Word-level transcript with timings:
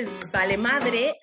es 0.00 0.30
Vale 0.30 0.56
Madre. 0.56 1.18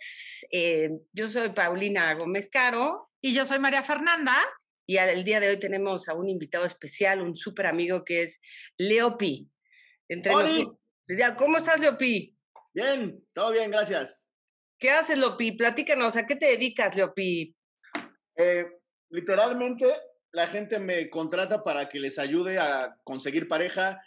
Eh, 0.51 0.91
yo 1.11 1.27
soy 1.27 1.49
Paulina 1.49 2.13
Gómez 2.13 2.49
Caro. 2.49 3.09
Y 3.21 3.33
yo 3.33 3.45
soy 3.45 3.59
María 3.59 3.83
Fernanda. 3.83 4.35
Y 4.85 4.97
el 4.97 5.23
día 5.23 5.39
de 5.39 5.49
hoy 5.49 5.57
tenemos 5.57 6.07
a 6.07 6.13
un 6.13 6.29
invitado 6.29 6.65
especial, 6.65 7.21
un 7.21 7.35
súper 7.35 7.65
amigo 7.65 8.05
que 8.05 8.23
es 8.23 8.39
Leopi. 8.77 9.49
Entre 10.07 10.31
¿Cómo 11.37 11.57
estás, 11.57 11.79
Leopi? 11.79 12.37
Bien, 12.73 13.21
todo 13.33 13.51
bien, 13.51 13.71
gracias. 13.71 14.31
¿Qué 14.79 14.91
haces, 14.91 15.17
Leopi? 15.17 15.53
Platícanos, 15.53 16.15
¿a 16.15 16.25
qué 16.25 16.35
te 16.35 16.45
dedicas, 16.45 16.95
Leopi? 16.95 17.55
Eh, 18.37 18.65
literalmente, 19.09 19.87
la 20.31 20.47
gente 20.47 20.79
me 20.79 21.09
contrata 21.09 21.63
para 21.63 21.89
que 21.89 21.99
les 21.99 22.19
ayude 22.19 22.59
a 22.59 22.95
conseguir 23.03 23.47
pareja, 23.47 23.99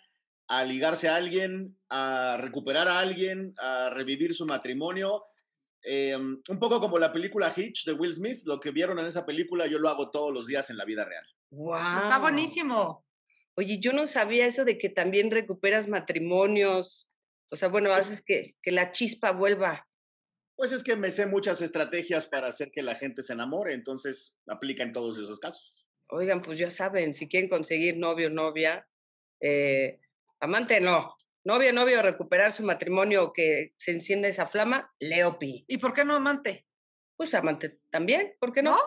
a 0.50 0.64
ligarse 0.64 1.06
a 1.06 1.14
alguien, 1.14 1.78
a 1.90 2.36
recuperar 2.36 2.88
a 2.88 2.98
alguien, 2.98 3.54
a 3.58 3.88
revivir 3.90 4.34
su 4.34 4.44
matrimonio. 4.46 5.22
Em, 5.80 6.42
un 6.48 6.58
poco 6.58 6.80
como 6.80 6.98
la 6.98 7.12
película 7.12 7.52
Hitch 7.56 7.84
de 7.84 7.92
Will 7.92 8.12
Smith, 8.12 8.40
lo 8.46 8.58
que 8.58 8.72
vieron 8.72 8.98
en 8.98 9.06
esa 9.06 9.24
película 9.24 9.68
yo 9.68 9.78
lo 9.78 9.88
hago 9.88 10.10
todos 10.10 10.34
los 10.34 10.48
días 10.48 10.68
en 10.68 10.76
la 10.76 10.84
vida 10.84 11.04
real. 11.04 11.24
¡Wow! 11.50 12.02
Está 12.02 12.18
buenísimo. 12.18 13.06
Oye, 13.54 13.78
yo 13.78 13.92
no 13.92 14.08
sabía 14.08 14.44
eso 14.44 14.64
de 14.64 14.76
que 14.76 14.88
también 14.88 15.30
recuperas 15.30 15.86
matrimonios. 15.86 17.06
O 17.52 17.56
sea, 17.56 17.68
bueno, 17.68 17.90
pues 17.90 18.00
haces 18.00 18.22
que, 18.26 18.56
que 18.60 18.72
la 18.72 18.90
chispa 18.90 19.30
vuelva. 19.30 19.86
Pues 20.56 20.72
es 20.72 20.82
que 20.82 20.96
me 20.96 21.12
sé 21.12 21.26
muchas 21.26 21.62
estrategias 21.62 22.26
para 22.26 22.48
hacer 22.48 22.72
que 22.72 22.82
la 22.82 22.96
gente 22.96 23.22
se 23.22 23.34
enamore, 23.34 23.72
entonces 23.72 24.36
aplica 24.48 24.82
en 24.82 24.92
todos 24.92 25.16
esos 25.16 25.38
casos. 25.38 25.86
Oigan, 26.08 26.42
pues 26.42 26.58
ya 26.58 26.72
saben, 26.72 27.14
si 27.14 27.28
quieren 27.28 27.48
conseguir 27.48 27.96
novio 27.96 28.26
o 28.26 28.30
novia, 28.30 28.88
eh, 29.40 30.00
Amante 30.40 30.80
no. 30.80 31.08
Novio, 31.44 31.72
novio, 31.72 32.02
recuperar 32.02 32.52
su 32.52 32.62
matrimonio 32.62 33.32
que 33.32 33.72
se 33.76 33.92
encienda 33.92 34.28
esa 34.28 34.46
flama, 34.46 34.92
Leopi. 34.98 35.64
¿Y 35.68 35.78
por 35.78 35.94
qué 35.94 36.04
no 36.04 36.16
amante? 36.16 36.66
Pues 37.16 37.34
amante 37.34 37.80
también, 37.90 38.34
¿por 38.38 38.52
qué 38.52 38.62
no? 38.62 38.78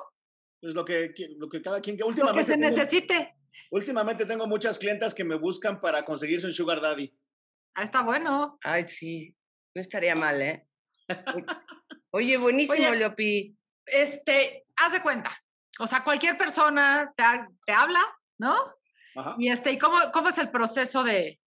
Pues 0.62 0.74
lo 0.76 0.86
que, 0.86 1.14
lo 1.38 1.50
que 1.50 1.62
cada 1.62 1.82
quien 1.82 1.98
que 1.98 2.04
últimamente. 2.04 2.52
se 2.52 2.58
necesite. 2.58 3.36
Últimamente 3.72 4.26
tengo 4.26 4.48
muchas 4.48 4.80
clientas 4.80 5.14
que 5.14 5.24
me 5.24 5.36
buscan 5.36 5.80
para 5.80 6.06
conseguirse 6.06 6.46
un 6.48 6.54
sugar 6.54 6.80
daddy. 6.80 7.16
Ah, 7.76 7.84
está 7.84 8.02
bueno. 8.02 8.58
Ay, 8.64 8.88
sí. 8.88 9.36
No 9.76 9.82
estaría 9.82 10.16
mal, 10.16 10.42
¿eh? 10.42 10.68
Oye, 12.12 12.38
buenísimo, 12.38 12.94
Leopi. 12.94 13.58
Este, 13.86 14.66
haz 14.76 14.94
de 14.94 15.02
cuenta. 15.02 15.32
O 15.80 15.88
sea, 15.88 16.04
cualquier 16.04 16.38
persona 16.38 17.14
te, 17.18 17.24
te 17.66 17.74
habla, 17.74 18.02
¿no? 18.40 18.56
Ajá. 19.16 19.36
Y 19.38 19.50
este, 19.50 19.72
¿y 19.72 19.78
cómo, 19.78 19.98
cómo 20.12 20.30
es 20.30 20.38
el 20.38 20.50
proceso 20.50 21.04
de, 21.04 21.40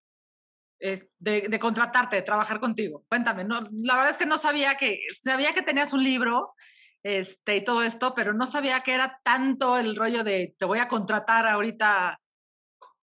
de, 0.78 1.58
contratarte, 1.60 2.16
de 2.16 2.22
trabajar 2.22 2.60
contigo. 2.60 3.04
Cuéntame, 3.08 3.44
no, 3.44 3.60
la 3.72 3.96
verdad 3.96 4.10
es 4.10 4.18
que 4.18 4.26
no 4.26 4.38
sabía 4.38 4.76
que, 4.76 5.00
sabía 5.22 5.52
que 5.52 5.62
tenías 5.62 5.92
un 5.92 6.04
libro 6.04 6.54
este, 7.02 7.56
y 7.56 7.64
todo 7.64 7.82
esto, 7.82 8.14
pero 8.14 8.32
no 8.32 8.46
sabía 8.46 8.80
que 8.80 8.92
era 8.92 9.20
tanto 9.24 9.78
el 9.78 9.96
rollo 9.96 10.24
de 10.24 10.54
te 10.58 10.64
voy 10.64 10.78
a 10.78 10.88
contratar 10.88 11.46
ahorita 11.46 12.20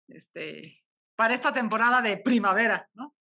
este, 0.08 0.82
para 1.14 1.34
esta 1.34 1.52
temporada 1.52 2.00
de 2.00 2.18
primavera, 2.18 2.88
¿no? 2.94 3.14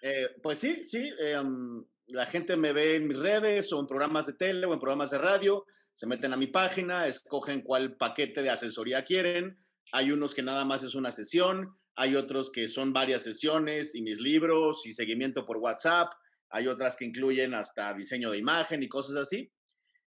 Eh, 0.00 0.28
pues 0.42 0.58
sí, 0.58 0.82
sí. 0.82 1.12
Em, 1.18 1.84
la 2.08 2.26
gente 2.26 2.56
me 2.56 2.72
ve 2.72 2.96
en 2.96 3.06
mis 3.06 3.18
redes 3.18 3.72
o 3.72 3.80
en 3.80 3.86
programas 3.86 4.26
de 4.26 4.34
tele 4.34 4.66
o 4.66 4.74
en 4.74 4.80
programas 4.80 5.10
de 5.10 5.18
radio, 5.18 5.64
se 5.94 6.06
meten 6.06 6.32
a 6.32 6.36
mi 6.36 6.46
página, 6.46 7.06
escogen 7.06 7.62
cuál 7.62 7.96
paquete 7.96 8.42
de 8.42 8.50
asesoría 8.50 9.04
quieren. 9.04 9.58
Hay 9.92 10.10
unos 10.10 10.34
que 10.34 10.42
nada 10.42 10.64
más 10.64 10.82
es 10.82 10.94
una 10.94 11.10
sesión, 11.10 11.76
hay 11.96 12.16
otros 12.16 12.50
que 12.50 12.68
son 12.68 12.92
varias 12.92 13.22
sesiones 13.22 13.94
y 13.94 14.02
mis 14.02 14.20
libros 14.20 14.86
y 14.86 14.92
seguimiento 14.92 15.44
por 15.44 15.58
WhatsApp, 15.58 16.12
hay 16.50 16.66
otras 16.66 16.96
que 16.96 17.04
incluyen 17.04 17.54
hasta 17.54 17.94
diseño 17.94 18.30
de 18.30 18.38
imagen 18.38 18.82
y 18.82 18.88
cosas 18.88 19.16
así. 19.16 19.50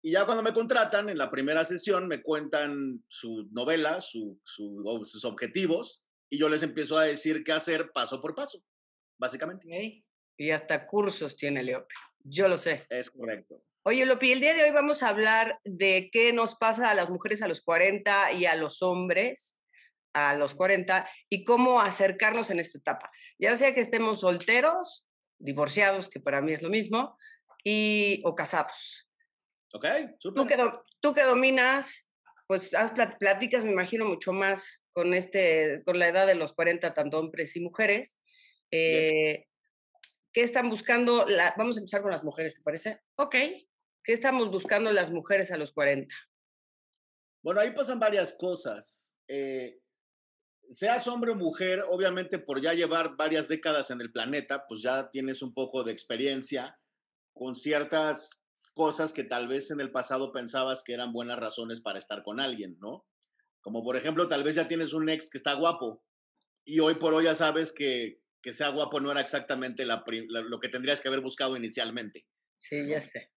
Y 0.02 0.12
ya 0.12 0.24
cuando 0.24 0.42
me 0.42 0.52
contratan, 0.52 1.08
en 1.08 1.18
la 1.18 1.30
primera 1.30 1.64
sesión 1.64 2.06
me 2.06 2.22
cuentan 2.22 3.02
su 3.08 3.48
novela, 3.50 4.00
sus 4.00 5.24
objetivos, 5.24 6.04
y 6.30 6.38
yo 6.38 6.48
les 6.48 6.62
empiezo 6.62 6.98
a 6.98 7.04
decir 7.04 7.42
qué 7.42 7.52
hacer 7.52 7.90
paso 7.92 8.20
por 8.20 8.34
paso, 8.34 8.62
básicamente. 9.18 10.04
Y 10.36 10.50
hasta 10.50 10.86
cursos 10.86 11.36
tiene 11.36 11.62
Leopi. 11.62 11.94
Yo 12.22 12.48
lo 12.48 12.58
sé. 12.58 12.84
Es 12.90 13.10
correcto. 13.10 13.62
Oye, 13.84 14.04
Lopi, 14.04 14.32
el 14.32 14.40
día 14.40 14.52
de 14.52 14.64
hoy 14.64 14.72
vamos 14.72 15.02
a 15.02 15.08
hablar 15.08 15.60
de 15.64 16.10
qué 16.12 16.32
nos 16.32 16.56
pasa 16.56 16.90
a 16.90 16.94
las 16.94 17.08
mujeres 17.08 17.40
a 17.40 17.48
los 17.48 17.62
40 17.62 18.32
y 18.32 18.44
a 18.44 18.56
los 18.56 18.82
hombres 18.82 19.55
a 20.16 20.34
los 20.34 20.54
40 20.54 21.08
y 21.28 21.44
cómo 21.44 21.80
acercarnos 21.80 22.48
en 22.48 22.58
esta 22.58 22.78
etapa. 22.78 23.12
Ya 23.38 23.54
sea 23.58 23.74
que 23.74 23.82
estemos 23.82 24.20
solteros, 24.20 25.06
divorciados, 25.38 26.08
que 26.08 26.20
para 26.20 26.40
mí 26.40 26.54
es 26.54 26.62
lo 26.62 26.70
mismo, 26.70 27.18
y, 27.62 28.22
o 28.24 28.34
casados. 28.34 29.06
Ok, 29.74 29.84
súper. 30.18 30.42
Tú 30.42 30.48
que, 30.48 30.70
tú 31.00 31.14
que 31.14 31.22
dominas, 31.22 32.10
pues 32.46 32.74
haz 32.74 32.92
platicas, 33.18 33.62
me 33.62 33.72
imagino, 33.72 34.06
mucho 34.06 34.32
más 34.32 34.82
con, 34.92 35.12
este, 35.12 35.82
con 35.84 35.98
la 35.98 36.08
edad 36.08 36.26
de 36.26 36.34
los 36.34 36.54
40, 36.54 36.94
tanto 36.94 37.18
hombres 37.18 37.54
y 37.56 37.60
mujeres. 37.60 38.18
Eh, 38.70 39.44
¿Qué 40.32 40.42
están 40.42 40.70
buscando? 40.70 41.26
La, 41.26 41.52
vamos 41.58 41.76
a 41.76 41.80
empezar 41.80 42.00
con 42.00 42.10
las 42.10 42.24
mujeres, 42.24 42.54
¿te 42.54 42.62
parece? 42.62 43.00
Ok. 43.16 43.34
¿Qué 44.02 44.12
estamos 44.12 44.50
buscando 44.50 44.92
las 44.92 45.10
mujeres 45.10 45.50
a 45.50 45.58
los 45.58 45.72
40? 45.72 46.14
Bueno, 47.42 47.60
ahí 47.60 47.72
pasan 47.72 47.98
varias 47.98 48.32
cosas. 48.32 49.14
Eh, 49.28 49.78
seas 50.68 51.06
hombre 51.08 51.32
o 51.32 51.34
mujer, 51.34 51.84
obviamente 51.88 52.38
por 52.38 52.60
ya 52.60 52.74
llevar 52.74 53.16
varias 53.16 53.48
décadas 53.48 53.90
en 53.90 54.00
el 54.00 54.12
planeta, 54.12 54.66
pues 54.66 54.82
ya 54.82 55.10
tienes 55.10 55.42
un 55.42 55.54
poco 55.54 55.84
de 55.84 55.92
experiencia 55.92 56.78
con 57.32 57.54
ciertas 57.54 58.44
cosas 58.74 59.12
que 59.12 59.24
tal 59.24 59.48
vez 59.48 59.70
en 59.70 59.80
el 59.80 59.90
pasado 59.90 60.32
pensabas 60.32 60.82
que 60.82 60.94
eran 60.94 61.12
buenas 61.12 61.38
razones 61.38 61.80
para 61.80 61.98
estar 61.98 62.22
con 62.22 62.40
alguien, 62.40 62.76
¿no? 62.80 63.06
Como 63.60 63.82
por 63.82 63.96
ejemplo, 63.96 64.26
tal 64.26 64.44
vez 64.44 64.54
ya 64.54 64.68
tienes 64.68 64.92
un 64.92 65.08
ex 65.08 65.30
que 65.30 65.38
está 65.38 65.54
guapo 65.54 66.02
y 66.64 66.80
hoy 66.80 66.96
por 66.96 67.14
hoy 67.14 67.24
ya 67.24 67.34
sabes 67.34 67.72
que, 67.72 68.20
que 68.42 68.52
sea 68.52 68.68
guapo 68.68 69.00
no 69.00 69.10
era 69.10 69.20
exactamente 69.20 69.84
lo 69.86 70.60
que 70.60 70.68
tendrías 70.68 71.00
que 71.00 71.08
haber 71.08 71.20
buscado 71.20 71.56
inicialmente. 71.56 72.26
Sí, 72.58 72.86
ya 72.86 73.00
sé. 73.00 73.30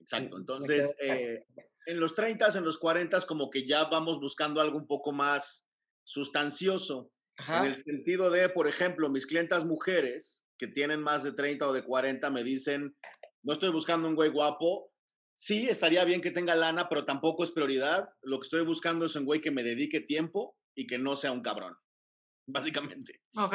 Exacto. 0.00 0.36
Entonces, 0.36 0.96
eh, 1.00 1.46
en 1.86 2.00
los 2.00 2.14
30, 2.14 2.48
en 2.58 2.64
los 2.64 2.78
40, 2.78 3.20
como 3.26 3.50
que 3.50 3.66
ya 3.66 3.84
vamos 3.84 4.20
buscando 4.20 4.60
algo 4.60 4.78
un 4.78 4.86
poco 4.86 5.12
más 5.12 5.68
sustancioso. 6.04 7.10
En 7.48 7.64
el 7.64 7.76
sentido 7.76 8.30
de, 8.30 8.48
por 8.50 8.68
ejemplo, 8.68 9.08
mis 9.08 9.26
clientas 9.26 9.64
mujeres 9.64 10.46
que 10.58 10.68
tienen 10.68 11.00
más 11.00 11.24
de 11.24 11.32
30 11.32 11.66
o 11.66 11.72
de 11.72 11.82
40 11.84 12.30
me 12.30 12.44
dicen, 12.44 12.94
no 13.42 13.52
estoy 13.52 13.70
buscando 13.70 14.06
un 14.06 14.14
güey 14.14 14.30
guapo, 14.30 14.92
sí, 15.34 15.68
estaría 15.68 16.04
bien 16.04 16.20
que 16.20 16.30
tenga 16.30 16.54
lana, 16.54 16.88
pero 16.88 17.04
tampoco 17.04 17.42
es 17.42 17.50
prioridad. 17.50 18.08
Lo 18.22 18.38
que 18.38 18.44
estoy 18.44 18.64
buscando 18.64 19.06
es 19.06 19.16
un 19.16 19.24
güey 19.24 19.40
que 19.40 19.50
me 19.50 19.64
dedique 19.64 20.00
tiempo 20.00 20.56
y 20.76 20.86
que 20.86 20.98
no 20.98 21.16
sea 21.16 21.32
un 21.32 21.42
cabrón, 21.42 21.74
básicamente. 22.46 23.22
Ok. 23.36 23.54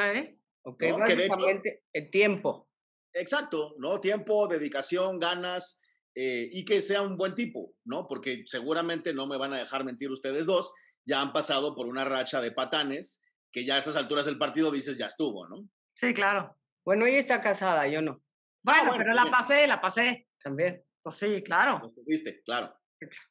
Ok, 0.64 0.84
básicamente 1.00 1.84
el 1.94 2.12
tiempo. 2.12 2.70
Exacto, 3.14 3.76
¿no? 3.78 4.02
Tiempo, 4.02 4.48
dedicación, 4.48 5.18
ganas 5.18 5.80
eh, 6.14 6.50
y 6.52 6.66
que 6.66 6.82
sea 6.82 7.02
un 7.02 7.16
buen 7.16 7.36
tipo, 7.36 7.74
¿no? 7.86 8.06
Porque 8.06 8.44
seguramente 8.46 9.14
no 9.14 9.28
me 9.28 9.38
van 9.38 9.54
a 9.54 9.58
dejar 9.58 9.86
mentir 9.86 10.12
ustedes 10.12 10.46
dos 10.46 10.74
ya 11.08 11.22
han 11.22 11.32
pasado 11.32 11.74
por 11.74 11.88
una 11.88 12.04
racha 12.04 12.42
de 12.42 12.52
patanes 12.52 13.24
que 13.52 13.66
ya 13.66 13.76
a 13.76 13.78
estas 13.80 13.96
alturas 13.96 14.26
del 14.26 14.38
partido 14.38 14.72
dices 14.72 14.98
ya 14.98 15.08
estuvo, 15.08 15.48
¿no? 15.48 15.68
Sí, 15.96 16.14
claro. 16.14 16.56
Bueno, 16.86 17.06
ella 17.06 17.20
está 17.20 17.42
casada, 17.42 17.88
yo 17.88 18.02
no. 18.02 18.22
Bueno, 18.64 18.94
pero 18.98 19.14
la 19.14 19.32
pasé, 19.32 19.66
la 19.66 19.82
pasé. 19.82 20.28
También. 20.44 20.84
Pues 21.02 21.16
sí, 21.16 21.42
claro. 21.44 21.82
Tuviste, 21.96 22.42
claro. 22.44 22.78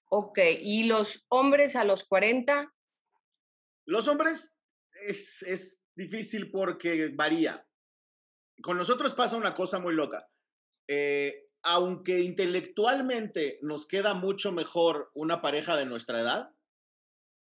Ok, 0.09 0.38
¿y 0.60 0.84
los 0.84 1.26
hombres 1.28 1.76
a 1.76 1.84
los 1.84 2.04
40? 2.04 2.72
Los 3.86 4.09
hombres 4.09 4.56
es, 5.06 5.42
es 5.42 5.84
difícil 5.95 6.50
porque 6.50 7.10
varía. 7.15 7.66
Con 8.62 8.78
nosotros 8.78 9.15
pasa 9.15 9.36
una 9.36 9.54
cosa 9.54 9.78
muy 9.78 9.95
loca. 9.95 10.28
Eh, 10.89 11.48
aunque 11.62 12.21
intelectualmente 12.21 13.59
nos 13.60 13.86
queda 13.86 14.15
mucho 14.15 14.53
mejor 14.53 15.10
una 15.15 15.42
pareja 15.42 15.77
de 15.77 15.84
nuestra 15.84 16.21
edad, 16.21 16.55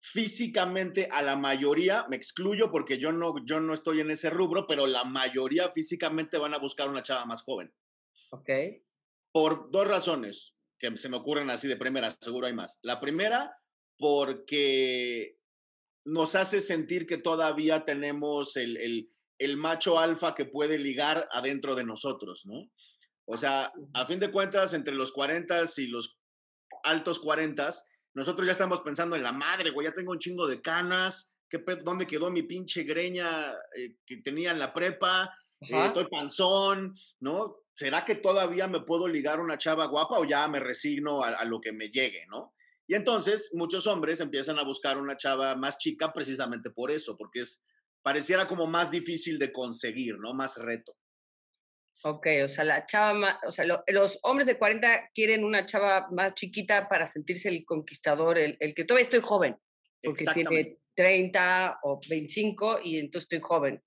físicamente 0.02 1.08
a 1.12 1.22
la 1.22 1.36
mayoría, 1.36 2.08
me 2.10 2.16
excluyo 2.16 2.72
porque 2.72 2.98
yo 2.98 3.12
no, 3.12 3.36
yo 3.46 3.60
no 3.60 3.74
estoy 3.74 4.00
en 4.00 4.10
ese 4.10 4.32
rubro, 4.32 4.66
pero 4.66 4.88
la 4.88 5.04
mayoría 5.04 5.70
físicamente 5.70 6.40
van 6.40 6.56
a 6.56 6.58
buscar 6.58 6.90
una 6.90 7.04
chava 7.04 7.24
más 7.26 7.44
joven. 7.44 7.72
Ok. 8.32 8.50
Por 9.32 9.70
dos 9.70 9.88
razones 9.88 10.56
que 10.80 10.98
se 10.98 11.08
me 11.08 11.18
ocurren 11.18 11.52
así 11.52 11.68
de 11.68 11.78
primera, 11.78 12.10
seguro 12.20 12.48
hay 12.48 12.54
más. 12.54 12.80
La 12.82 13.00
primera, 13.00 13.56
porque 14.00 15.38
nos 16.04 16.34
hace 16.34 16.60
sentir 16.62 17.06
que 17.06 17.20
todavía 17.20 17.86
tenemos 17.86 18.58
el, 18.58 18.78
el, 18.78 19.12
el 19.38 19.58
macho 19.58 20.00
alfa 20.00 20.34
que 20.34 20.46
puede 20.46 20.80
ligar 20.80 21.28
adentro 21.32 21.76
de 21.76 21.84
nosotros, 21.84 22.48
¿no? 22.48 22.72
O 23.26 23.38
sea, 23.38 23.72
a 23.94 24.06
fin 24.08 24.20
de 24.20 24.32
cuentas, 24.32 24.74
entre 24.74 24.96
los 24.96 25.12
40 25.12 25.64
y 25.78 25.88
los 25.88 26.18
altos 26.84 27.20
40 27.20 27.70
nosotros 28.14 28.46
ya 28.46 28.52
estamos 28.52 28.82
pensando 28.82 29.16
en 29.16 29.24
la 29.24 29.32
madre, 29.32 29.72
güey, 29.72 29.88
ya 29.88 29.94
tengo 29.94 30.12
un 30.12 30.20
chingo 30.20 30.48
de 30.48 30.62
canas, 30.62 31.34
¿qué, 31.50 31.64
¿dónde 31.84 32.08
quedó 32.08 32.30
mi 32.30 32.44
pinche 32.44 32.84
greña 32.84 33.54
eh, 33.76 33.96
que 34.06 34.18
tenía 34.18 34.52
en 34.52 34.60
la 34.60 34.74
prepa? 34.74 35.34
eh, 35.62 35.86
estoy 35.86 36.08
panzón, 36.10 36.96
¿no? 37.20 37.58
¿Será 37.74 38.04
que 38.04 38.16
todavía 38.16 38.68
me 38.68 38.82
puedo 38.82 39.08
ligar 39.08 39.40
una 39.40 39.58
chava 39.58 39.86
guapa 39.86 40.20
o 40.20 40.26
ya 40.26 40.48
me 40.48 40.60
resigno 40.60 41.24
a, 41.24 41.44
lo 41.46 41.62
que 41.62 41.72
me 41.72 41.90
llegue, 41.90 42.26
¿no? 42.28 42.54
Y 42.88 42.96
entonces 42.96 43.52
muchos 43.54 43.88
hombres 43.88 44.20
empiezan 44.20 44.60
a 44.60 44.64
buscar 44.64 44.98
una 44.98 45.16
chava 45.16 45.56
más 45.56 45.78
chica 45.78 46.12
precisamente 46.12 46.72
por 46.72 46.92
eso, 46.92 47.16
porque 47.16 47.42
es, 47.42 47.64
pareciera 48.02 48.48
como 48.48 48.68
más 48.68 48.92
difícil 48.92 49.40
de 49.40 49.52
conseguir, 49.54 50.18
¿no? 50.20 50.34
Más 50.34 50.58
reto. 50.58 50.98
Ok, 52.04 52.28
o 52.44 52.50
sea, 52.50 52.64
la 52.64 52.86
chava 52.86 53.40
o 53.46 53.52
sea, 53.52 53.66
los 53.66 54.20
hombres 54.24 54.48
de 54.48 54.58
40 54.58 55.12
quieren 55.14 55.44
una 55.44 55.66
chava 55.66 56.08
más 56.12 56.34
chiquita 56.34 56.90
para 56.90 57.06
sentirse 57.06 57.50
el 57.50 57.64
conquistador, 57.64 58.38
el, 58.38 58.58
el 58.60 58.74
que 58.74 58.86
todavía 58.86 59.04
estoy 59.04 59.22
joven, 59.22 59.56
porque 60.02 60.26
tiene 60.34 60.80
30 60.96 61.80
o 61.84 62.00
25 62.10 62.80
y 62.84 62.98
entonces 62.98 63.26
estoy 63.26 63.40
joven. 63.42 63.84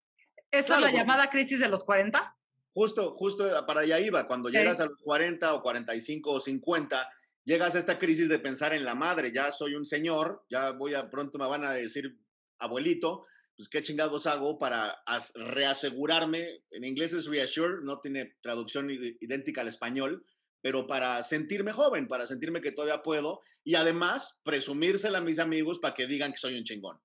¿Eso 0.51 0.75
es 0.75 0.81
la 0.81 0.93
llamada 0.93 1.29
crisis 1.31 1.59
de 1.59 1.69
los 1.69 1.85
40? 1.85 2.37
Justo, 2.73 3.15
justo 3.15 3.45
para 3.67 3.81
allá 3.81 4.01
iba. 4.01 4.27
Cuando 4.27 4.49
llegas 4.49 4.81
a 4.81 4.87
los 4.87 4.99
40 5.03 5.55
o 5.55 5.62
45 5.62 6.31
o 6.31 6.41
50, 6.41 7.09
llegas 7.45 7.75
a 7.75 7.79
esta 7.79 7.99
crisis 7.99 8.29
de 8.29 8.39
pensar 8.39 8.73
en 8.73 8.85
la 8.85 8.95
madre. 8.95 9.33
Ya 9.33 9.51
soy 9.51 9.75
un 9.75 9.85
señor, 9.85 10.45
ya 10.49 10.73
voy 10.73 10.95
a 10.95 11.11
pronto 11.11 11.39
me 11.39 11.49
van 11.49 11.65
a 11.65 11.73
decir 11.73 12.17
abuelito. 12.59 13.27
Pues 13.56 13.69
qué 13.69 13.83
chingados 13.83 14.27
hago 14.27 14.59
para 14.59 15.03
reasegurarme. 15.35 16.65
En 16.71 16.85
inglés 16.85 17.15
es 17.15 17.27
reassure, 17.27 17.83
no 17.83 18.01
tiene 18.01 18.37
traducción 18.41 18.91
idéntica 18.91 19.61
al 19.61 19.69
español, 19.69 20.25
pero 20.61 20.87
para 20.87 21.23
sentirme 21.23 21.73
joven, 21.73 22.09
para 22.09 22.27
sentirme 22.27 22.61
que 22.61 22.73
todavía 22.73 23.03
puedo 23.03 23.41
y 23.62 23.77
además 23.77 24.41
presumírsela 24.45 25.19
a 25.19 25.23
mis 25.23 25.39
amigos 25.39 25.79
para 25.79 25.95
que 25.95 26.06
digan 26.06 26.33
que 26.33 26.39
soy 26.39 26.59
un 26.59 26.65
chingón. 26.65 26.99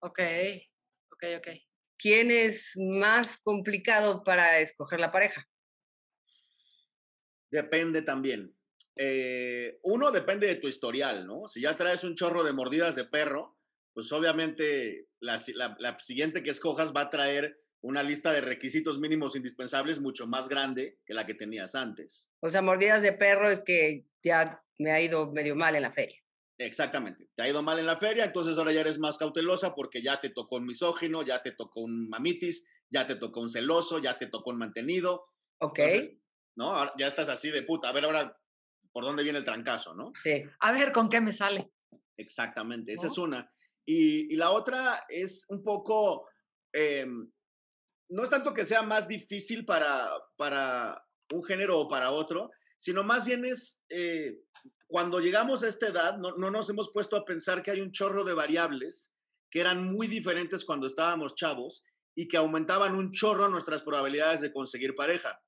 Ok, 0.00 0.20
ok, 1.10 1.24
ok. 1.38 1.48
¿quién 1.98 2.30
es 2.30 2.72
más 2.76 3.38
complicado 3.38 4.22
para 4.22 4.58
escoger 4.60 5.00
la 5.00 5.12
pareja? 5.12 5.48
Depende 7.50 8.02
también. 8.02 8.54
Eh, 8.96 9.78
uno 9.82 10.10
depende 10.10 10.46
de 10.46 10.56
tu 10.56 10.68
historial, 10.68 11.26
¿no? 11.26 11.46
Si 11.46 11.60
ya 11.60 11.74
traes 11.74 12.02
un 12.04 12.14
chorro 12.14 12.42
de 12.42 12.52
mordidas 12.52 12.96
de 12.96 13.04
perro, 13.04 13.55
pues 13.96 14.12
obviamente 14.12 15.08
la, 15.20 15.38
siguiente 15.38 16.42
que 16.42 16.50
escojas 16.50 16.92
va 16.94 17.00
a 17.00 17.08
traer 17.08 17.58
una 17.80 18.02
lista 18.02 18.30
de 18.30 18.42
requisitos 18.42 19.00
mínimos 19.00 19.34
indispensables 19.36 20.00
mucho 20.00 20.26
más 20.26 20.50
grande 20.50 20.98
que 21.06 21.14
la 21.14 21.24
que 21.24 21.32
tenías 21.32 21.74
antes. 21.74 22.30
O 22.40 22.50
sea, 22.50 22.60
mordidas 22.60 23.00
de 23.00 23.14
perro 23.14 23.48
es 23.48 23.64
que 23.64 24.04
ya 24.22 24.62
me 24.78 24.92
ha 24.92 25.00
ido 25.00 25.32
medio 25.32 25.56
mal 25.56 25.76
en 25.76 25.80
la 25.80 25.92
feria. 25.92 26.22
Exactamente. 26.58 27.30
Te 27.34 27.44
ha 27.44 27.48
ido 27.48 27.62
mal 27.62 27.78
en 27.78 27.86
la 27.86 27.96
feria, 27.96 28.26
entonces 28.26 28.58
ahora 28.58 28.72
ya 28.74 28.82
eres 28.82 28.98
más 28.98 29.16
cautelosa 29.16 29.74
porque 29.74 30.02
ya 30.02 30.20
te 30.20 30.28
tocó 30.28 30.56
un 30.56 30.66
misógino, 30.66 31.22
ya 31.22 31.40
te 31.40 31.52
tocó 31.52 31.80
un 31.80 32.10
mamitis, 32.10 32.66
ya 32.90 33.06
te 33.06 33.14
tocó 33.14 33.40
un 33.40 33.48
celoso, 33.48 33.98
ya 33.98 34.18
te 34.18 34.26
tocó 34.26 34.50
un 34.50 34.58
mantenido. 34.58 35.30
Ok. 35.62 35.80
¿no? 36.56 36.92
ya 36.98 37.06
estás 37.06 37.30
así 37.30 37.50
de 37.50 37.62
puta. 37.62 37.88
A 37.88 37.92
ver 37.92 38.04
ahora 38.04 38.38
por 38.92 39.04
dónde 39.04 39.22
viene 39.22 39.38
el 39.38 39.44
trancazo, 39.44 39.94
¿no? 39.94 40.12
Sí. 40.22 40.42
A 40.60 40.72
ver 40.72 40.92
con 40.92 41.08
qué 41.08 41.22
me 41.22 41.32
sale. 41.32 41.70
Exactamente, 42.18 42.92
esa 42.92 43.06
es 43.06 43.16
una. 43.16 43.50
Y, 43.86 44.34
la 44.36 44.50
otra 44.50 45.04
es 45.08 45.46
un 45.48 45.62
poco, 45.62 46.28
em, 46.72 47.30
no 48.10 48.24
es 48.24 48.30
tanto 48.30 48.52
que 48.52 48.64
sea 48.64 48.82
más 48.82 49.06
difícil 49.06 49.64
para, 49.64 50.10
para 50.36 51.02
un 51.32 51.44
género 51.44 51.80
o 51.80 51.88
para 51.88 52.10
otro, 52.10 52.50
sino 52.76 53.02
más 53.04 53.24
bien 53.24 53.44
es 53.44 53.82
eh, 53.88 54.38
cuando 54.86 55.20
llegamos 55.20 55.62
a 55.62 55.68
esta 55.68 55.88
edad, 55.88 56.16
no, 56.16 56.36
nos 56.36 56.70
hemos 56.70 56.90
puesto 56.92 57.16
a 57.16 57.24
pensar 57.24 57.62
que 57.62 57.70
hay 57.70 57.80
un 57.80 57.92
chorro 57.92 58.24
de 58.24 58.34
variables 58.34 59.12
que 59.50 59.60
eran 59.60 59.84
muy 59.84 60.06
diferentes 60.06 60.64
cuando 60.64 60.86
estábamos 60.86 61.34
chavos 61.34 61.84
y 62.14 62.28
que 62.28 62.36
aumentaban 62.36 62.94
un 62.94 63.12
chorro 63.12 63.48
nuestras 63.48 63.82
probabilidades 63.82 64.40
de 64.40 64.52
conseguir 64.52 64.94
pareja. 64.94 65.40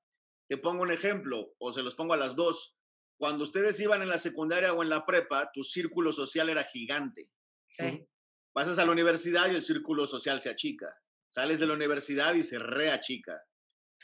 Te 0.47 0.57
pongo 0.57 0.83
un 0.83 0.91
ejemplo, 0.91 1.53
o 1.57 1.71
se 1.71 1.83
los 1.83 1.95
pongo 1.95 2.13
a 2.13 2.17
las 2.17 2.35
dos. 2.35 2.75
Cuando 3.17 3.43
ustedes 3.43 3.79
iban 3.79 4.01
en 4.01 4.09
la 4.09 4.17
secundaria 4.17 4.73
o 4.73 4.83
en 4.83 4.89
la 4.89 5.05
prepa, 5.05 5.51
tu 5.53 5.63
círculo 5.63 6.11
social 6.11 6.49
era 6.49 6.63
gigante. 6.63 7.31
Sí. 7.67 8.07
Pasas 8.53 8.79
a 8.79 8.85
la 8.85 8.91
universidad 8.91 9.49
y 9.49 9.55
el 9.55 9.61
círculo 9.61 10.05
social 10.05 10.41
se 10.41 10.49
achica. 10.49 10.95
Sales 11.29 11.59
de 11.59 11.67
la 11.67 11.73
universidad 11.73 12.33
y 12.33 12.41
se 12.41 12.59
reachica. 12.59 13.41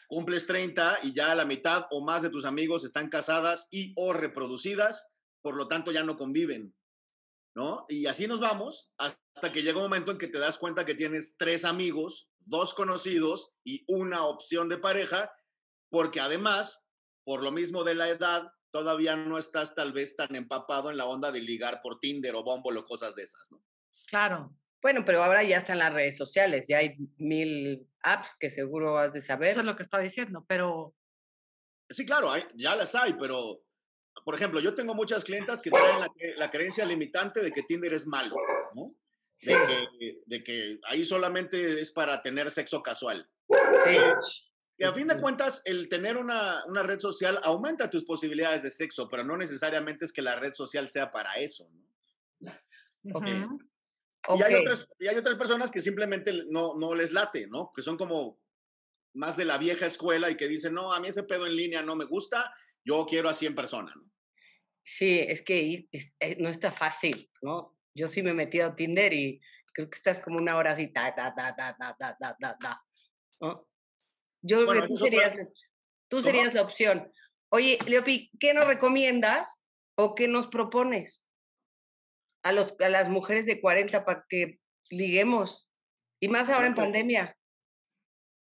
Cumples 0.08 0.46
30 0.46 1.00
y 1.04 1.14
ya 1.14 1.34
la 1.34 1.46
mitad 1.46 1.88
o 1.92 2.04
más 2.04 2.22
de 2.22 2.30
tus 2.30 2.46
amigos 2.46 2.84
están 2.84 3.10
casadas 3.10 3.68
y 3.72 3.94
o 3.96 4.14
reproducidas 4.14 5.12
por 5.46 5.56
lo 5.56 5.68
tanto 5.68 5.92
ya 5.92 6.02
no 6.02 6.16
conviven, 6.16 6.76
¿no? 7.56 7.86
Y 7.88 8.08
así 8.08 8.26
nos 8.26 8.40
vamos 8.40 8.90
hasta 8.98 9.52
que 9.52 9.62
llega 9.62 9.78
un 9.78 9.84
momento 9.84 10.12
en 10.12 10.18
que 10.18 10.28
te 10.28 10.40
das 10.40 10.58
cuenta 10.58 10.86
que 10.86 10.96
tienes 10.96 11.36
tres 11.38 11.66
amigos, 11.66 12.32
dos 12.40 12.74
conocidos 12.74 13.54
y 13.64 13.86
una 13.88 14.26
opción 14.26 14.70
de 14.70 14.80
pareja, 14.80 15.32
porque 15.88 16.20
además, 16.20 16.84
por 17.24 17.44
lo 17.44 17.52
mismo 17.52 17.84
de 17.84 17.94
la 17.94 18.10
edad, 18.10 18.52
todavía 18.72 19.16
no 19.16 19.38
estás 19.38 19.76
tal 19.76 19.94
vez 19.94 20.16
tan 20.16 20.36
empapado 20.36 20.90
en 20.90 20.98
la 20.98 21.06
onda 21.06 21.32
de 21.32 21.42
ligar 21.42 21.80
por 21.84 22.00
Tinder 22.00 22.34
o 22.34 22.44
Bumble 22.44 22.80
o 22.80 22.86
cosas 22.86 23.14
de 23.14 23.22
esas, 23.22 23.52
¿no? 23.52 23.64
Claro. 24.08 24.56
Bueno, 24.82 25.04
pero 25.04 25.24
ahora 25.24 25.44
ya 25.44 25.58
están 25.58 25.80
las 25.80 25.94
redes 25.94 26.16
sociales, 26.16 26.68
ya 26.68 26.78
hay 26.78 26.96
mil 27.18 27.88
apps 28.02 28.36
que 28.40 28.52
seguro 28.52 28.98
has 28.98 29.14
de 29.14 29.22
saber. 29.22 29.50
Eso 29.50 29.62
es 29.62 29.66
lo 29.66 29.76
que 29.76 29.84
está 29.84 29.98
diciendo, 30.00 30.46
pero... 30.48 30.94
Sí, 31.90 32.06
claro, 32.06 32.32
ya 32.56 32.76
las 32.76 32.94
hay, 32.96 33.14
pero 33.14 33.66
por 34.24 34.36
ejemplo, 34.36 34.60
yo 34.60 34.74
tengo 34.74 34.96
muchas 34.96 35.24
clientas 35.24 35.62
que 35.62 35.70
traen 35.70 36.06
la, 36.38 36.50
creencia 36.50 36.86
limitante 36.86 37.42
de 37.42 37.52
que 37.52 37.64
Tinder 37.64 37.94
es 37.94 38.08
malo, 38.08 38.36
¿no? 38.76 38.96
De, 39.42 40.44
que, 40.44 40.80
ahí 40.88 41.04
solamente 41.04 41.80
es 41.80 41.92
para 41.92 42.22
tener 42.22 42.50
sexo 42.50 42.82
casual. 42.82 43.30
Sí. 43.84 43.98
Y 44.78 44.84
a 44.84 44.94
fin 44.94 45.08
de 45.08 45.20
cuentas, 45.20 45.62
el 45.66 45.88
tener 45.88 46.18
una, 46.18 46.64
red 46.84 47.00
social 47.00 47.40
aumenta 47.44 47.90
tus 47.90 48.04
posibilidades 48.04 48.64
de 48.64 48.70
sexo, 48.70 49.08
pero 49.08 49.24
no 49.24 49.38
necesariamente 49.38 50.06
es 50.06 50.12
que 50.12 50.22
la 50.22 50.36
red 50.36 50.54
social 50.54 50.90
sea 50.90 51.12
para 51.12 51.36
eso, 51.36 51.70
¿no? 51.72 52.52
Y, 54.28 54.42
hay 54.42 54.56
otras, 54.56 54.90
y, 55.00 55.08
hay 55.08 55.16
otras, 55.16 55.36
personas 55.36 55.72
que 55.72 55.82
simplemente 55.82 56.32
no, 56.50 56.76
no 56.76 56.96
les 56.96 57.12
late, 57.12 57.48
¿no? 57.48 57.72
Que 57.74 57.82
son 57.82 57.98
como 57.98 58.40
más 59.14 59.38
de 59.38 59.46
la 59.46 59.58
vieja 59.58 59.86
escuela 59.86 60.30
y 60.30 60.38
que 60.38 60.48
dicen, 60.48 60.74
no, 60.74 60.94
a 60.94 61.00
mí 61.00 61.08
ese 61.08 61.24
pedo 61.24 61.46
en 61.46 61.56
línea 61.56 61.82
no 61.82 61.96
me 61.96 62.06
gusta, 62.06 62.54
yo 62.84 63.06
quiero 63.06 63.30
a 63.30 63.34
100 63.34 63.56
personas, 63.56 63.96
¿no? 63.96 64.04
Sí, 64.84 65.20
es 65.20 65.42
que 65.42 65.88
eh, 65.92 66.38
no 66.40 66.50
está 66.50 66.72
fácil, 66.72 67.32
¿no? 67.42 67.76
Yo 67.96 68.08
sí 68.08 68.22
me 68.22 68.32
he 68.32 68.36
metido 68.36 68.68
a 68.68 68.76
Tinder 68.76 69.14
y 69.14 69.42
creo 69.74 69.90
que 69.90 69.96
estás 69.96 70.20
como 70.20 70.38
una 70.38 70.56
hora 70.58 70.72
así, 70.72 70.88
ta, 70.88 71.16
ta, 71.16 71.34
ta, 71.34 71.56
ta, 71.56 71.76
ta, 71.76 71.96
ta, 71.98 72.18
ta, 72.18 72.38
ta, 72.40 72.58
ta, 72.58 72.80
¿no? 73.42 73.68
Yo 74.44 74.66
creo 74.68 74.82
que 74.82 74.88
tú 74.88 74.98
serías, 74.98 75.34
tú 76.08 76.22
serías 76.22 76.54
la 76.54 76.62
opción. 76.62 77.12
Oye, 77.50 77.80
Leopi, 77.88 78.30
¿qué 78.40 78.54
nos 78.54 78.68
recomiendas 78.68 79.64
o 79.96 80.14
qué 80.14 80.28
nos 80.28 80.48
propones 80.48 81.25
a, 82.46 82.52
los, 82.52 82.76
a 82.80 82.90
las 82.90 83.10
mujeres 83.10 83.48
de 83.48 83.60
40 83.60 84.06
para 84.06 84.26
que 84.30 84.60
liguemos? 84.90 85.68
Y 86.20 86.28
más 86.28 86.50
ahora 86.50 86.68
en 86.68 86.76
pandemia. 86.76 87.36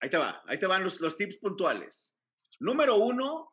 Ahí 0.00 0.08
te 0.08 0.16
va, 0.16 0.42
ahí 0.46 0.58
te 0.58 0.66
van 0.66 0.82
los, 0.82 1.00
los 1.00 1.16
tips 1.16 1.36
puntuales. 1.36 2.16
Número 2.58 2.96
uno, 2.96 3.52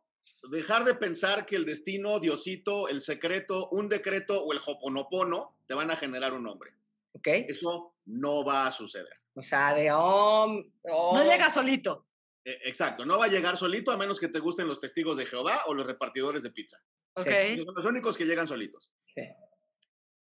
dejar 0.49 0.85
de 0.85 0.95
pensar 0.95 1.45
que 1.45 1.57
el 1.57 1.65
destino, 1.65 2.19
Diosito, 2.19 2.87
el 2.87 3.01
secreto, 3.01 3.69
un 3.71 3.89
decreto 3.89 4.43
o 4.43 4.53
el 4.53 4.59
hoponopono 4.65 5.57
te 5.67 5.73
van 5.73 5.91
a 5.91 5.97
generar 5.97 6.33
un 6.33 6.47
hombre. 6.47 6.71
¿Ok? 7.11 7.27
Eso 7.27 7.95
no 8.05 8.43
va 8.45 8.65
a 8.65 8.71
suceder. 8.71 9.19
O 9.35 9.43
sea, 9.43 9.73
de 9.73 9.91
om, 9.91 10.63
No 10.85 11.23
llega 11.23 11.49
solito. 11.49 12.07
E, 12.45 12.57
exacto, 12.63 13.05
no 13.05 13.19
va 13.19 13.25
a 13.25 13.29
llegar 13.29 13.57
solito 13.57 13.91
a 13.91 13.97
menos 13.97 14.19
que 14.19 14.29
te 14.29 14.39
gusten 14.39 14.67
los 14.67 14.79
testigos 14.79 15.17
de 15.17 15.25
Jehová 15.25 15.63
o 15.67 15.73
los 15.73 15.85
repartidores 15.85 16.43
de 16.43 16.51
pizza. 16.51 16.77
Ok. 17.15 17.27
Son 17.63 17.75
los 17.75 17.85
únicos 17.85 18.17
que 18.17 18.25
llegan 18.25 18.47
solitos. 18.47 18.91
Sí. 19.03 19.21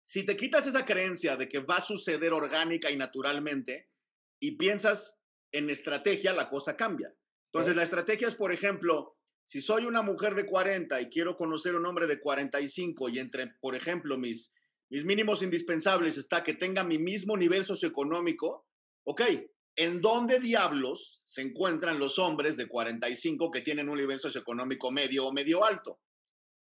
Si 0.04 0.22
te 0.24 0.36
quitas 0.36 0.66
esa 0.66 0.84
creencia 0.84 1.36
de 1.36 1.48
que 1.48 1.60
va 1.60 1.76
a 1.76 1.80
suceder 1.80 2.34
orgánica 2.34 2.90
y 2.90 2.96
naturalmente 2.96 3.88
y 4.38 4.52
piensas 4.52 5.22
en 5.50 5.70
estrategia, 5.70 6.34
la 6.34 6.50
cosa 6.50 6.76
cambia. 6.76 7.14
Entonces, 7.46 7.74
la 7.74 7.84
estrategia 7.84 8.28
es, 8.28 8.34
por 8.34 8.52
ejemplo, 8.52 9.16
si 9.44 9.62
soy 9.62 9.86
una 9.86 10.02
mujer 10.02 10.34
de 10.34 10.44
40 10.44 11.00
y 11.00 11.08
quiero 11.08 11.36
conocer 11.36 11.74
un 11.74 11.86
hombre 11.86 12.06
de 12.06 12.20
45 12.20 13.08
y 13.08 13.18
entre, 13.18 13.46
por 13.60 13.74
ejemplo, 13.74 14.18
mis, 14.18 14.52
mis 14.90 15.06
mínimos 15.06 15.42
indispensables 15.42 16.18
está 16.18 16.42
que 16.42 16.54
tenga 16.54 16.84
mi 16.84 16.98
mismo 16.98 17.36
nivel 17.36 17.64
socioeconómico, 17.64 18.66
ok, 19.04 19.22
¿en 19.76 20.00
dónde 20.02 20.38
diablos 20.38 21.22
se 21.24 21.42
encuentran 21.42 21.98
los 21.98 22.18
hombres 22.18 22.58
de 22.58 22.68
45 22.68 23.50
que 23.50 23.62
tienen 23.62 23.88
un 23.88 23.98
nivel 23.98 24.18
socioeconómico 24.18 24.90
medio 24.90 25.26
o 25.26 25.32
medio 25.32 25.64
alto? 25.64 26.00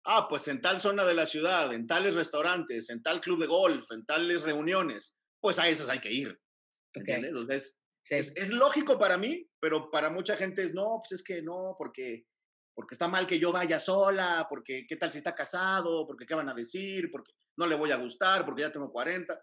Ah, 0.05 0.27
pues 0.27 0.47
en 0.47 0.59
tal 0.59 0.79
zona 0.79 1.05
de 1.05 1.13
la 1.13 1.25
ciudad, 1.25 1.73
en 1.73 1.87
tales 1.87 2.15
restaurantes, 2.15 2.89
en 2.89 3.01
tal 3.01 3.21
club 3.21 3.39
de 3.39 3.47
golf, 3.47 3.89
en 3.91 4.05
tales 4.05 4.43
reuniones, 4.43 5.17
pues 5.39 5.59
a 5.59 5.67
esas 5.67 5.89
hay 5.89 5.99
que 5.99 6.11
ir. 6.11 6.39
¿Entiendes? 6.93 7.35
es, 8.09 8.33
es, 8.35 8.49
lógico 8.49 8.99
para 8.99 9.17
mí, 9.17 9.47
pero 9.59 9.89
para 9.89 10.09
mucha 10.09 10.35
gente 10.35 10.61
es 10.63 10.73
no, 10.73 10.99
pues 10.99 11.13
es 11.13 11.23
que 11.23 11.41
no, 11.41 11.73
porque 11.77 12.25
porque 12.75 12.95
está 12.95 13.07
mal 13.07 13.27
que 13.27 13.39
yo 13.39 13.51
vaya 13.51 13.79
sola, 13.79 14.47
porque 14.49 14.85
qué 14.87 14.95
tal 14.95 15.11
si 15.11 15.19
está 15.19 15.35
casado, 15.35 16.07
porque 16.07 16.25
qué 16.25 16.33
van 16.33 16.49
a 16.49 16.53
decir, 16.53 17.11
porque 17.11 17.31
no 17.57 17.67
le 17.67 17.75
voy 17.75 17.91
a 17.91 17.97
gustar, 17.97 18.45
porque 18.45 18.61
ya 18.61 18.71
tengo 18.71 18.91
40. 18.91 19.39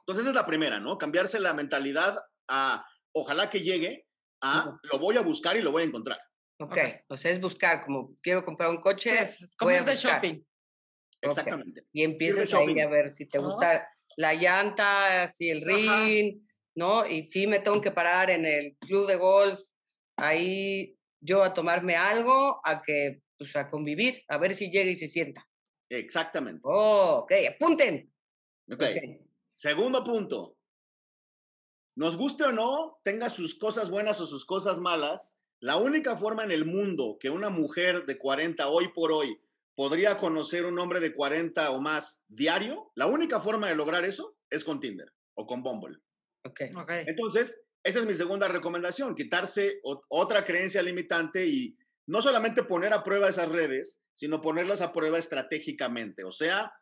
Entonces 0.00 0.22
esa 0.22 0.30
es 0.30 0.34
la 0.34 0.46
primera, 0.46 0.78
¿no? 0.78 0.98
Cambiarse 0.98 1.40
la 1.40 1.54
mentalidad 1.54 2.18
a, 2.48 2.86
ojalá 3.12 3.48
que 3.48 3.62
llegue, 3.62 4.06
a 4.42 4.78
lo 4.82 4.98
voy 4.98 5.16
a 5.16 5.22
buscar 5.22 5.56
y 5.56 5.62
lo 5.62 5.72
voy 5.72 5.82
a 5.82 5.86
encontrar. 5.86 6.20
Ok, 6.58 6.78
o 7.08 7.16
sea, 7.16 7.30
es 7.30 7.40
buscar, 7.40 7.84
como 7.84 8.16
quiero 8.22 8.44
comprar 8.44 8.70
un 8.70 8.78
coche. 8.78 9.18
es 9.18 9.54
como 9.56 9.70
ir 9.70 9.84
de 9.84 9.94
shopping. 9.94 10.42
Exactamente. 11.20 11.84
Y 11.92 12.02
empiezas 12.02 12.52
ahí 12.54 12.80
a 12.80 12.88
ver 12.88 13.10
si 13.10 13.26
te 13.26 13.38
gusta 13.38 13.88
la 14.16 14.34
llanta, 14.34 15.28
si 15.28 15.50
el 15.50 15.62
ring, 15.62 16.40
¿no? 16.74 17.06
Y 17.06 17.26
si 17.26 17.46
me 17.46 17.60
tengo 17.60 17.80
que 17.80 17.90
parar 17.90 18.30
en 18.30 18.44
el 18.46 18.76
club 18.78 19.06
de 19.06 19.16
golf, 19.16 19.60
ahí 20.16 20.96
yo 21.20 21.42
a 21.42 21.52
tomarme 21.52 21.96
algo, 21.96 22.60
a 22.64 22.82
que, 22.82 23.22
pues 23.36 23.54
a 23.56 23.68
convivir, 23.68 24.22
a 24.28 24.38
ver 24.38 24.54
si 24.54 24.70
llega 24.70 24.90
y 24.90 24.96
se 24.96 25.08
sienta. 25.08 25.46
Exactamente. 25.90 26.60
Oh, 26.64 27.20
ok, 27.22 27.32
apunten. 27.54 28.12
ok. 28.70 28.82
Segundo 29.52 30.04
punto. 30.04 30.56
Nos 31.96 32.16
guste 32.16 32.44
o 32.44 32.52
no, 32.52 32.98
tenga 33.02 33.30
sus 33.30 33.58
cosas 33.58 33.88
buenas 33.88 34.20
o 34.20 34.26
sus 34.26 34.44
cosas 34.44 34.78
malas, 34.78 35.38
la 35.60 35.76
única 35.76 36.16
forma 36.16 36.44
en 36.44 36.50
el 36.50 36.64
mundo 36.64 37.16
que 37.18 37.30
una 37.30 37.50
mujer 37.50 38.06
de 38.06 38.18
40 38.18 38.68
hoy 38.68 38.88
por 38.88 39.12
hoy 39.12 39.40
podría 39.74 40.16
conocer 40.16 40.64
un 40.64 40.78
hombre 40.78 41.00
de 41.00 41.12
40 41.12 41.70
o 41.70 41.80
más 41.80 42.24
diario, 42.28 42.90
la 42.94 43.06
única 43.06 43.40
forma 43.40 43.68
de 43.68 43.74
lograr 43.74 44.04
eso 44.04 44.36
es 44.50 44.64
con 44.64 44.80
Tinder 44.80 45.12
o 45.34 45.46
con 45.46 45.62
Bumble. 45.62 45.98
Okay. 46.44 46.70
Entonces, 47.06 47.62
esa 47.82 47.98
es 47.98 48.06
mi 48.06 48.14
segunda 48.14 48.48
recomendación, 48.48 49.14
quitarse 49.14 49.80
otra 50.08 50.44
creencia 50.44 50.82
limitante 50.82 51.46
y 51.46 51.76
no 52.06 52.22
solamente 52.22 52.62
poner 52.62 52.92
a 52.92 53.02
prueba 53.02 53.28
esas 53.28 53.50
redes, 53.50 54.00
sino 54.12 54.40
ponerlas 54.40 54.80
a 54.80 54.92
prueba 54.92 55.18
estratégicamente. 55.18 56.24
O 56.24 56.32
sea, 56.32 56.72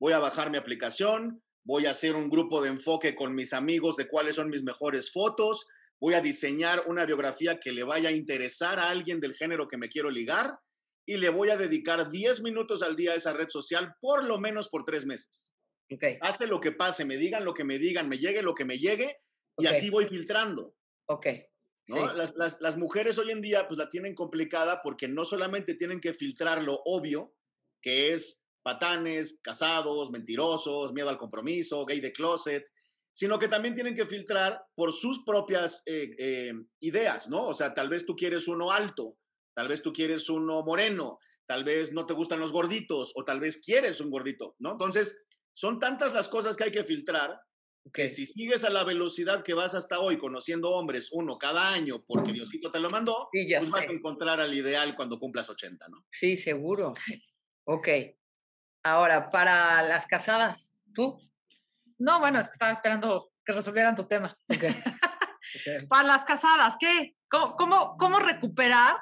voy 0.00 0.12
a 0.12 0.18
bajar 0.18 0.50
mi 0.50 0.56
aplicación, 0.56 1.42
voy 1.64 1.86
a 1.86 1.90
hacer 1.90 2.14
un 2.14 2.30
grupo 2.30 2.62
de 2.62 2.70
enfoque 2.70 3.14
con 3.14 3.34
mis 3.34 3.52
amigos 3.52 3.96
de 3.96 4.08
cuáles 4.08 4.36
son 4.36 4.48
mis 4.48 4.62
mejores 4.62 5.12
fotos, 5.12 5.66
voy 6.00 6.14
a 6.14 6.20
diseñar 6.20 6.84
una 6.86 7.04
biografía 7.04 7.58
que 7.58 7.72
le 7.72 7.82
vaya 7.82 8.10
a 8.10 8.12
interesar 8.12 8.78
a 8.78 8.88
alguien 8.88 9.20
del 9.20 9.34
género 9.34 9.68
que 9.68 9.76
me 9.76 9.88
quiero 9.88 10.10
ligar 10.10 10.58
y 11.06 11.16
le 11.16 11.30
voy 11.30 11.50
a 11.50 11.56
dedicar 11.56 12.08
10 12.08 12.42
minutos 12.42 12.82
al 12.82 12.94
día 12.94 13.12
a 13.12 13.16
esa 13.16 13.32
red 13.32 13.48
social 13.48 13.94
por 14.00 14.24
lo 14.24 14.38
menos 14.38 14.68
por 14.68 14.84
tres 14.84 15.06
meses. 15.06 15.52
Okay. 15.90 16.18
Hace 16.20 16.46
lo 16.46 16.60
que 16.60 16.72
pase, 16.72 17.04
me 17.04 17.16
digan 17.16 17.44
lo 17.44 17.54
que 17.54 17.64
me 17.64 17.78
digan, 17.78 18.08
me 18.08 18.18
llegue 18.18 18.42
lo 18.42 18.54
que 18.54 18.66
me 18.66 18.78
llegue 18.78 19.16
y 19.56 19.66
así 19.66 19.90
voy 19.90 20.04
filtrando. 20.04 20.74
Ok. 21.06 21.26
¿no? 21.88 22.12
Las, 22.12 22.36
las, 22.36 22.60
las, 22.60 22.76
mujeres 22.76 23.16
hoy 23.16 23.30
en 23.30 23.40
día 23.40 23.66
pues 23.66 23.78
la 23.78 23.88
tienen 23.88 24.14
complicada 24.14 24.82
porque 24.82 25.08
no 25.08 25.24
solamente 25.24 25.74
tienen 25.74 26.00
que 26.00 26.12
filtrar 26.12 26.62
lo 26.62 26.82
obvio, 26.84 27.34
que 27.80 28.12
es 28.12 28.42
patanes, 28.62 29.40
casados, 29.42 30.10
mentirosos, 30.10 30.92
miedo 30.92 31.08
al 31.08 31.16
compromiso, 31.16 31.86
gay 31.86 32.00
de 32.00 32.12
closet, 32.12 32.70
sino 33.18 33.36
que 33.36 33.48
también 33.48 33.74
tienen 33.74 33.96
que 33.96 34.06
filtrar 34.06 34.64
por 34.76 34.92
sus 34.92 35.24
propias 35.24 35.82
eh, 35.86 36.08
eh, 36.18 36.52
ideas, 36.78 37.28
¿no? 37.28 37.48
O 37.48 37.52
sea, 37.52 37.74
tal 37.74 37.88
vez 37.88 38.06
tú 38.06 38.14
quieres 38.14 38.46
uno 38.46 38.70
alto, 38.70 39.16
tal 39.56 39.66
vez 39.66 39.82
tú 39.82 39.92
quieres 39.92 40.30
uno 40.30 40.62
moreno, 40.62 41.18
tal 41.44 41.64
vez 41.64 41.92
no 41.92 42.06
te 42.06 42.14
gustan 42.14 42.38
los 42.38 42.52
gorditos 42.52 43.10
o 43.16 43.24
tal 43.24 43.40
vez 43.40 43.60
quieres 43.60 44.00
un 44.00 44.12
gordito, 44.12 44.54
¿no? 44.60 44.70
Entonces, 44.70 45.20
son 45.52 45.80
tantas 45.80 46.14
las 46.14 46.28
cosas 46.28 46.56
que 46.56 46.62
hay 46.62 46.70
que 46.70 46.84
filtrar 46.84 47.40
que 47.92 48.08
si 48.08 48.24
sigues 48.24 48.62
a 48.62 48.70
la 48.70 48.84
velocidad 48.84 49.42
que 49.42 49.54
vas 49.54 49.74
hasta 49.74 49.98
hoy 49.98 50.16
conociendo 50.16 50.70
hombres 50.70 51.08
uno 51.10 51.38
cada 51.38 51.70
año 51.70 52.04
porque 52.06 52.32
Diosito 52.32 52.70
te 52.70 52.78
lo 52.78 52.88
mandó, 52.88 53.30
pues 53.32 53.68
vas 53.68 53.88
a 53.88 53.92
encontrar 53.92 54.40
al 54.40 54.54
ideal 54.54 54.94
cuando 54.94 55.18
cumplas 55.18 55.50
80, 55.50 55.88
¿no? 55.88 56.06
Sí, 56.08 56.36
seguro. 56.36 56.94
Ok. 57.64 57.88
Ahora, 58.84 59.28
para 59.28 59.82
las 59.82 60.06
casadas, 60.06 60.78
¿tú? 60.94 61.18
No, 61.98 62.20
bueno, 62.20 62.38
es 62.38 62.46
que 62.46 62.52
estaba 62.52 62.72
esperando 62.72 63.30
que 63.44 63.52
resolvieran 63.52 63.96
tu 63.96 64.06
tema. 64.06 64.36
para 65.88 66.06
las 66.06 66.24
casadas, 66.24 66.76
¿qué? 66.78 67.16
¿Cómo, 67.28 67.96
cómo, 67.96 68.18
recuperar 68.18 68.96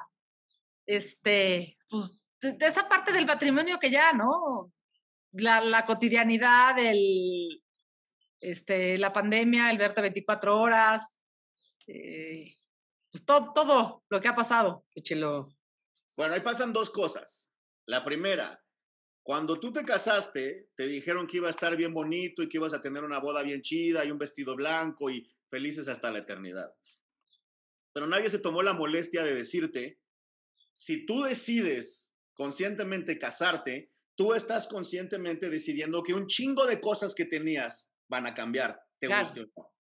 este, 0.85 1.77
pues, 1.89 2.21
de, 2.41 2.57
esa 2.59 2.87
parte 2.89 3.11
del 3.11 3.25
patrimonio 3.25 3.79
que 3.79 3.91
ya, 3.91 4.13
¿no? 4.13 4.71
La, 5.31 5.61
la 5.61 5.85
cotidianidad, 5.85 6.77
el, 6.79 7.61
este, 8.39 8.97
la 8.97 9.13
pandemia, 9.13 9.71
el 9.71 9.77
verte 9.77 10.01
24 10.01 10.59
horas, 10.59 11.19
eh, 11.87 12.55
pues 13.11 13.25
todo, 13.25 13.53
todo 13.53 14.03
lo 14.09 14.21
que 14.21 14.27
ha 14.27 14.35
pasado. 14.35 14.85
Échelo. 14.93 15.49
Bueno, 16.15 16.33
ahí 16.33 16.41
pasan 16.41 16.73
dos 16.73 16.89
cosas. 16.89 17.51
La 17.85 18.03
primera, 18.03 18.61
cuando 19.27 19.59
tú 19.59 19.73
te 19.73 19.83
casaste, 19.83 20.69
te 20.73 20.87
dijeron 20.87 21.27
que 21.27 21.35
iba 21.35 21.47
a 21.47 21.49
estar 21.49 21.75
bien 21.75 21.93
bonito 21.93 22.41
y 22.41 22.47
que 22.47 22.59
ibas 22.59 22.73
a 22.73 22.79
tener 22.79 23.03
una 23.03 23.19
boda 23.19 23.43
bien 23.43 23.59
chida 23.59 24.05
y 24.05 24.09
un 24.09 24.17
vestido 24.17 24.55
blanco 24.55 25.09
y 25.09 25.29
felices 25.49 25.89
hasta 25.89 26.09
la 26.09 26.19
eternidad. 26.19 26.73
Pero 27.91 28.07
nadie 28.07 28.29
se 28.29 28.39
tomó 28.39 28.63
la 28.63 28.71
molestia 28.71 29.25
de 29.25 29.35
decirte, 29.35 29.99
si 30.73 31.05
tú 31.05 31.23
decides 31.23 32.15
conscientemente 32.35 33.19
casarte, 33.19 33.91
tú 34.15 34.33
estás 34.33 34.65
conscientemente 34.65 35.49
decidiendo 35.49 36.03
que 36.03 36.13
un 36.13 36.27
chingo 36.27 36.65
de 36.65 36.79
cosas 36.79 37.13
que 37.13 37.25
tenías 37.25 37.91
van 38.07 38.27
a 38.27 38.33
cambiar, 38.33 38.79
te 38.97 39.07
guste 39.07 39.41
o 39.41 39.45
no, 39.57 39.73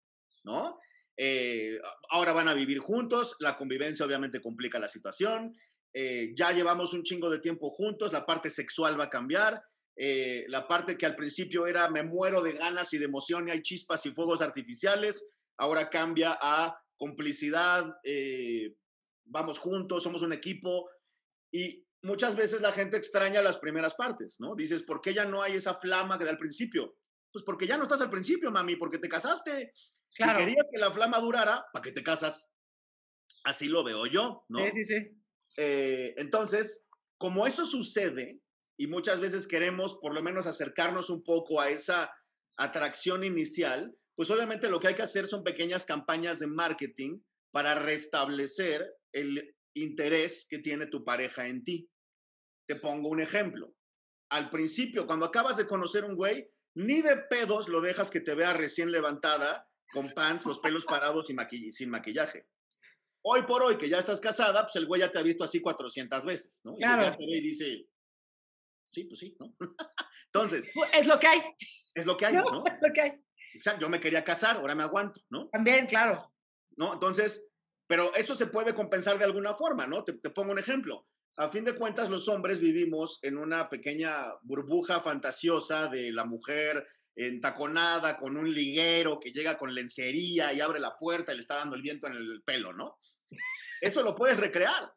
¿no? 0.43 0.79
Eh, 1.17 1.79
ahora 2.11 2.33
van 2.33 2.49
a 2.49 2.55
vivir 2.55 2.81
juntos, 2.81 3.37
la 3.39 3.57
convivencia 3.57 4.05
obviamente 4.05 4.41
complica 4.41 4.81
la 4.81 4.89
situación, 4.89 5.55
eh, 5.99 6.35
ya 6.35 6.53
llevamos 6.53 6.93
un 6.93 7.03
chingo 7.03 7.31
de 7.31 7.39
tiempo 7.39 7.71
juntos, 7.71 8.13
la 8.13 8.27
parte 8.27 8.51
sexual 8.51 9.01
va 9.01 9.05
a 9.05 9.09
cambiar, 9.09 9.63
eh, 9.97 10.45
la 10.49 10.69
parte 10.69 10.99
que 10.99 11.07
al 11.07 11.17
principio 11.17 11.67
era 11.67 11.89
me 11.89 12.03
muero 12.03 12.43
de 12.43 12.53
ganas 12.53 12.93
y 12.93 12.99
de 12.99 13.07
emoción 13.07 13.49
y 13.49 13.53
hay 13.53 13.63
chispas 13.63 14.05
y 14.05 14.11
fuegos 14.11 14.43
artificiales, 14.43 15.27
ahora 15.57 15.89
cambia 15.89 16.37
a 16.39 16.79
complicidad, 16.99 17.87
vamos 19.25 19.59
juntos, 19.59 20.03
somos 20.03 20.21
un 20.21 20.35
equipo 20.35 20.91
y 21.51 21.87
muchas 22.03 22.37
veces 22.37 22.61
la 22.61 22.73
gente 22.73 22.99
extraña 22.99 23.41
las 23.41 23.57
primeras 23.57 23.95
partes, 23.95 24.37
¿no? 24.39 24.55
Dices, 24.55 24.83
¿por 24.83 25.01
qué 25.01 25.15
ya 25.15 25.25
no 25.25 25.41
hay 25.41 25.55
esa 25.55 25.77
flama 25.77 26.19
que 26.19 26.25
da 26.25 26.31
al 26.31 26.37
principio? 26.37 26.99
Pues 27.33 27.43
porque 27.43 27.67
ya 27.67 27.79
no 27.79 27.85
estás 27.85 28.03
al 28.03 28.11
principio, 28.11 28.51
mami, 28.51 28.77
porque 28.77 28.99
te 28.99 29.09
casaste. 29.09 29.73
Si 29.75 30.25
querías 30.35 30.69
que 30.71 30.79
la 30.79 30.93
flama 30.93 31.21
durara, 31.21 31.65
¿para 31.73 31.83
qué 31.83 31.93
te 31.93 32.03
casas? 32.03 32.51
Así 33.45 33.69
lo 33.69 33.83
veo 33.83 34.05
yo, 34.07 34.45
¿no? 34.49 34.61
Sí, 34.67 34.71
sí, 34.75 34.85
sí. 34.85 35.26
Eh, 35.57 36.15
entonces, 36.17 36.85
como 37.19 37.47
eso 37.47 37.65
sucede, 37.65 38.41
y 38.79 38.87
muchas 38.89 39.21
veces 39.21 39.47
queremos 39.47 39.97
por 39.97 40.15
lo 40.15 40.23
menos 40.23 40.47
acercarnos 40.47 41.09
un 41.09 41.23
poco 41.25 41.61
a 41.61 41.71
esa 41.71 42.11
atracción 42.59 43.25
inicial, 43.25 43.97
pues 44.15 44.31
obviamente 44.31 44.69
lo 44.69 44.81
que 44.81 44.89
hay 44.89 44.95
que 44.95 45.03
hacer 45.03 45.27
son 45.27 45.45
pequeñas 45.45 45.85
campañas 45.85 46.39
de 46.39 46.47
marketing 46.47 47.21
para 47.53 47.75
restablecer 47.75 48.87
el 49.13 49.57
interés 49.75 50.47
que 50.49 50.59
tiene 50.59 50.87
tu 50.87 51.05
pareja 51.05 51.47
en 51.47 51.65
ti. 51.65 51.89
Te 52.67 52.77
pongo 52.77 53.09
un 53.09 53.21
ejemplo. 53.21 53.75
Al 54.31 54.51
principio, 54.51 55.07
cuando 55.07 55.27
acabas 55.27 55.57
de 55.57 55.67
conocer 55.67 56.05
un 56.05 56.17
güey, 56.17 56.51
ni 56.75 57.01
de 57.01 57.17
pedos 57.17 57.69
lo 57.69 57.81
dejas 57.81 58.11
que 58.11 58.21
te 58.21 58.35
vea 58.35 58.53
recién 58.53 58.91
levantada, 58.91 59.69
con 59.93 60.11
pants, 60.11 60.47
los 60.47 60.59
pelos 60.59 60.85
parados 60.85 61.31
y 61.31 61.73
sin 61.73 61.91
maquillaje. 61.91 62.49
Hoy 63.29 63.43
por 63.43 63.63
hoy, 63.63 63.77
que 63.77 63.89
ya 63.89 63.99
estás 63.99 64.21
casada, 64.21 64.63
pues 64.63 64.77
el 64.77 64.87
güey 64.87 65.01
ya 65.01 65.11
te 65.11 65.19
ha 65.19 65.23
visto 65.23 65.43
así 65.43 65.61
400 65.61 66.25
veces, 66.25 66.61
¿no? 66.65 66.77
Claro. 66.77 67.03
Y 67.03 67.05
ya 67.07 67.17
te 67.17 67.27
ve 67.27 67.39
y 67.39 67.41
dice, 67.41 67.87
sí, 68.89 69.05
pues 69.05 69.19
sí, 69.19 69.37
¿no? 69.41 69.55
Entonces. 70.27 70.71
Es 70.93 71.07
lo 71.07 71.19
que 71.19 71.27
hay. 71.27 71.43
Es 71.95 72.07
lo 72.07 72.17
que 72.17 72.27
hay, 72.27 72.35
¿no? 72.37 72.65
Es 72.67 72.75
lo 72.81 72.93
que 72.93 73.01
hay. 73.01 73.13
Exacto, 73.55 73.81
yo 73.81 73.89
me 73.89 74.01
quería 74.01 74.23
casar, 74.23 74.57
ahora 74.57 74.75
me 74.75 74.83
aguanto, 74.83 75.21
¿no? 75.31 75.49
También, 75.49 75.87
claro. 75.87 76.33
¿No? 76.77 76.93
Entonces, 76.93 77.47
pero 77.87 78.15
eso 78.15 78.35
se 78.35 78.47
puede 78.47 78.75
compensar 78.75 79.19
de 79.19 79.25
alguna 79.25 79.55
forma, 79.55 79.87
¿no? 79.87 80.05
te 80.05 80.31
pongo 80.31 80.53
un 80.53 80.59
ejemplo 80.59 81.07
a 81.39 81.49
fin 81.49 81.65
de 81.65 81.75
cuentas, 81.75 82.09
los 82.09 82.29
hombres 82.29 82.61
vivimos 82.61 83.19
en 83.23 83.37
una 83.37 83.69
pequeña 83.69 84.25
burbuja 84.43 85.01
fantasiosa 85.01 85.89
de 85.89 86.11
la 86.11 86.25
mujer 86.25 86.87
entaconada 87.15 88.17
con 88.17 88.37
un 88.37 88.53
liguero 88.53 89.19
que 89.21 89.33
llega 89.33 89.59
con 89.59 89.75
lencería 89.75 90.53
y 90.53 90.61
abre 90.61 90.81
la 90.81 90.97
puerta 90.97 91.33
y 91.33 91.37
le 91.37 91.41
está 91.41 91.57
dando 91.57 91.77
el 91.77 91.83
viento 91.83 92.07
en 92.07 92.15
el 92.15 92.43
pelo, 92.43 92.73
¿no? 92.73 92.99
Eso 93.81 94.03
lo 94.03 94.15
puedes 94.15 94.39
recrear, 94.39 94.93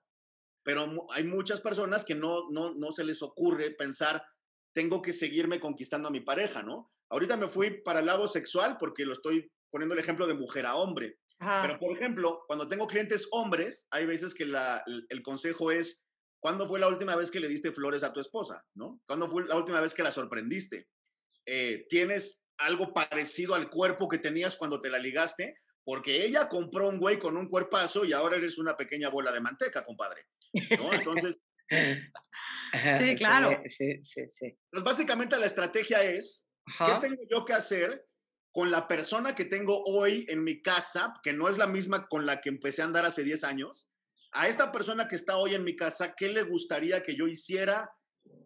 pero 0.64 1.08
hay 1.12 1.24
muchas 1.24 1.62
personas 1.62 2.06
que 2.06 2.16
no, 2.16 2.50
no, 2.50 2.74
no 2.74 2.92
se 2.92 3.04
les 3.04 3.22
ocurre 3.22 3.72
pensar, 3.72 4.24
tengo 4.74 5.02
que 5.02 5.14
seguirme 5.14 5.60
conquistando 5.60 6.08
a 6.08 6.12
mi 6.12 6.22
pareja, 6.22 6.64
¿no? 6.64 6.92
Ahorita 7.10 7.38
me 7.38 7.48
fui 7.48 7.82
para 7.82 8.00
el 8.00 8.06
lado 8.06 8.28
sexual 8.28 8.78
porque 8.80 9.06
lo 9.06 9.14
estoy 9.14 9.52
poniendo 9.72 9.94
el 9.94 10.00
ejemplo 10.00 10.28
de 10.28 10.36
mujer 10.36 10.66
a 10.66 10.76
hombre. 10.76 11.18
Pero, 11.62 11.80
por 11.80 11.96
ejemplo, 11.96 12.44
cuando 12.48 12.68
tengo 12.68 12.86
clientes 12.86 13.26
hombres, 13.32 13.88
hay 13.92 14.06
veces 14.06 14.34
que 14.34 14.46
la, 14.46 14.84
el 14.86 15.22
consejo 15.22 15.72
es, 15.72 16.06
¿Cuándo 16.40 16.66
fue 16.68 16.80
la 16.80 16.88
última 16.88 17.16
vez 17.16 17.32
que 17.32 17.40
le 17.40 17.50
diste 17.50 17.72
flores 17.72 18.04
a 18.04 18.14
tu 18.14 18.20
esposa? 18.20 18.66
¿no? 18.74 19.02
¿Cuándo 19.06 19.28
fue 19.28 19.46
la 19.46 19.56
última 19.56 19.82
vez 19.82 19.94
que 19.94 20.04
la 20.04 20.12
sorprendiste? 20.12 20.88
Eh, 21.46 21.86
¿Tienes 21.90 22.44
algo 22.58 22.94
parecido 22.94 23.56
al 23.56 23.70
cuerpo 23.70 24.08
que 24.08 24.18
tenías 24.18 24.56
cuando 24.56 24.80
te 24.80 24.90
la 24.90 25.00
ligaste? 25.00 25.58
Porque 25.90 26.24
ella 26.24 26.48
compró 26.48 26.88
un 26.88 27.00
güey 27.00 27.18
con 27.18 27.36
un 27.36 27.50
cuerpazo 27.50 28.06
y 28.06 28.14
ahora 28.14 28.38
eres 28.38 28.60
una 28.60 28.78
pequeña 28.78 29.10
bola 29.10 29.32
de 29.32 29.42
manteca, 29.42 29.84
compadre. 29.84 30.28
¿no? 30.78 30.94
Entonces... 30.94 31.42
sí, 33.00 33.16
claro. 33.16 33.60
Sí, 33.66 33.98
sí, 34.04 34.28
sí. 34.28 34.56
Pues 34.70 34.84
básicamente 34.84 35.36
la 35.40 35.48
estrategia 35.48 36.04
es, 36.04 36.48
¿qué 36.78 36.92
tengo 37.02 37.24
yo 37.28 37.44
que 37.44 37.54
hacer 37.54 38.06
con 38.52 38.70
la 38.70 38.88
persona 38.88 39.34
que 39.34 39.46
tengo 39.46 39.82
hoy 39.84 40.28
en 40.30 40.44
mi 40.44 40.62
casa, 40.62 41.12
que 41.24 41.34
no 41.34 41.50
es 41.50 41.58
la 41.58 41.66
misma 41.66 42.08
con 42.08 42.28
la 42.28 42.40
que 42.40 42.50
empecé 42.50 42.84
a 42.84 42.86
andar 42.86 43.06
hace 43.06 43.24
10 43.24 43.44
años, 43.44 43.90
a 44.34 44.48
esta 44.48 44.72
persona 44.72 45.08
que 45.08 45.16
está 45.16 45.38
hoy 45.38 45.56
en 45.56 45.64
mi 45.64 45.76
casa, 45.76 46.14
¿qué 46.16 46.30
le 46.30 46.44
gustaría 46.44 47.02
que 47.02 47.16
yo 47.16 47.26
hiciera? 47.26 47.92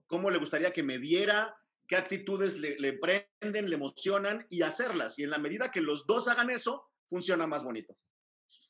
¿Cómo 0.08 0.32
le 0.32 0.40
gustaría 0.40 0.72
que 0.72 0.82
me 0.82 0.98
viera? 0.98 1.54
¿Qué 1.90 1.98
actitudes 1.98 2.56
le, 2.58 2.80
le 2.80 2.94
prenden, 2.94 3.70
le 3.70 3.76
emocionan? 3.76 4.48
Y 4.50 4.62
hacerlas. 4.62 5.20
Y 5.20 5.24
en 5.24 5.32
la 5.32 5.40
medida 5.40 5.72
que 5.72 5.82
los 5.82 6.08
dos 6.08 6.30
hagan 6.30 6.50
eso, 6.50 6.90
funciona 7.08 7.48
más 7.48 7.64
bonito. 7.64 7.94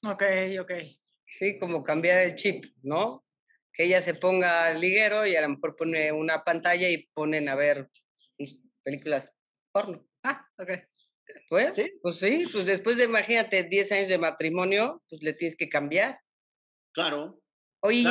Ok, 0.06 0.24
ok. 0.62 0.72
Sí, 1.26 1.58
como 1.60 1.84
cambiar 1.84 2.20
el 2.20 2.36
chip, 2.36 2.66
¿no? 2.84 3.26
Que 3.74 3.86
ella 3.86 4.02
se 4.02 4.14
ponga 4.14 4.72
liguero 4.74 5.26
y 5.26 5.36
a 5.36 5.42
lo 5.42 5.50
mejor 5.50 5.76
pone 5.76 6.12
una 6.12 6.44
pantalla 6.44 6.90
y 6.90 7.08
ponen 7.14 7.50
a 7.50 7.56
ver 7.56 7.90
películas 8.84 9.32
porno. 9.72 10.06
Ah, 10.24 10.48
ok. 10.58 10.70
Pues 11.50 11.74
¿Sí? 11.76 12.00
pues 12.02 12.20
sí, 12.20 12.46
pues 12.52 12.66
después 12.66 12.98
de, 12.98 13.06
imagínate, 13.06 13.64
10 13.64 13.92
años 13.94 14.10
de 14.10 14.18
matrimonio, 14.18 15.02
pues 15.10 15.24
le 15.24 15.34
tienes 15.34 15.56
que 15.56 15.70
cambiar. 15.70 16.20
Claro. 16.94 17.40
Oye, 17.82 18.04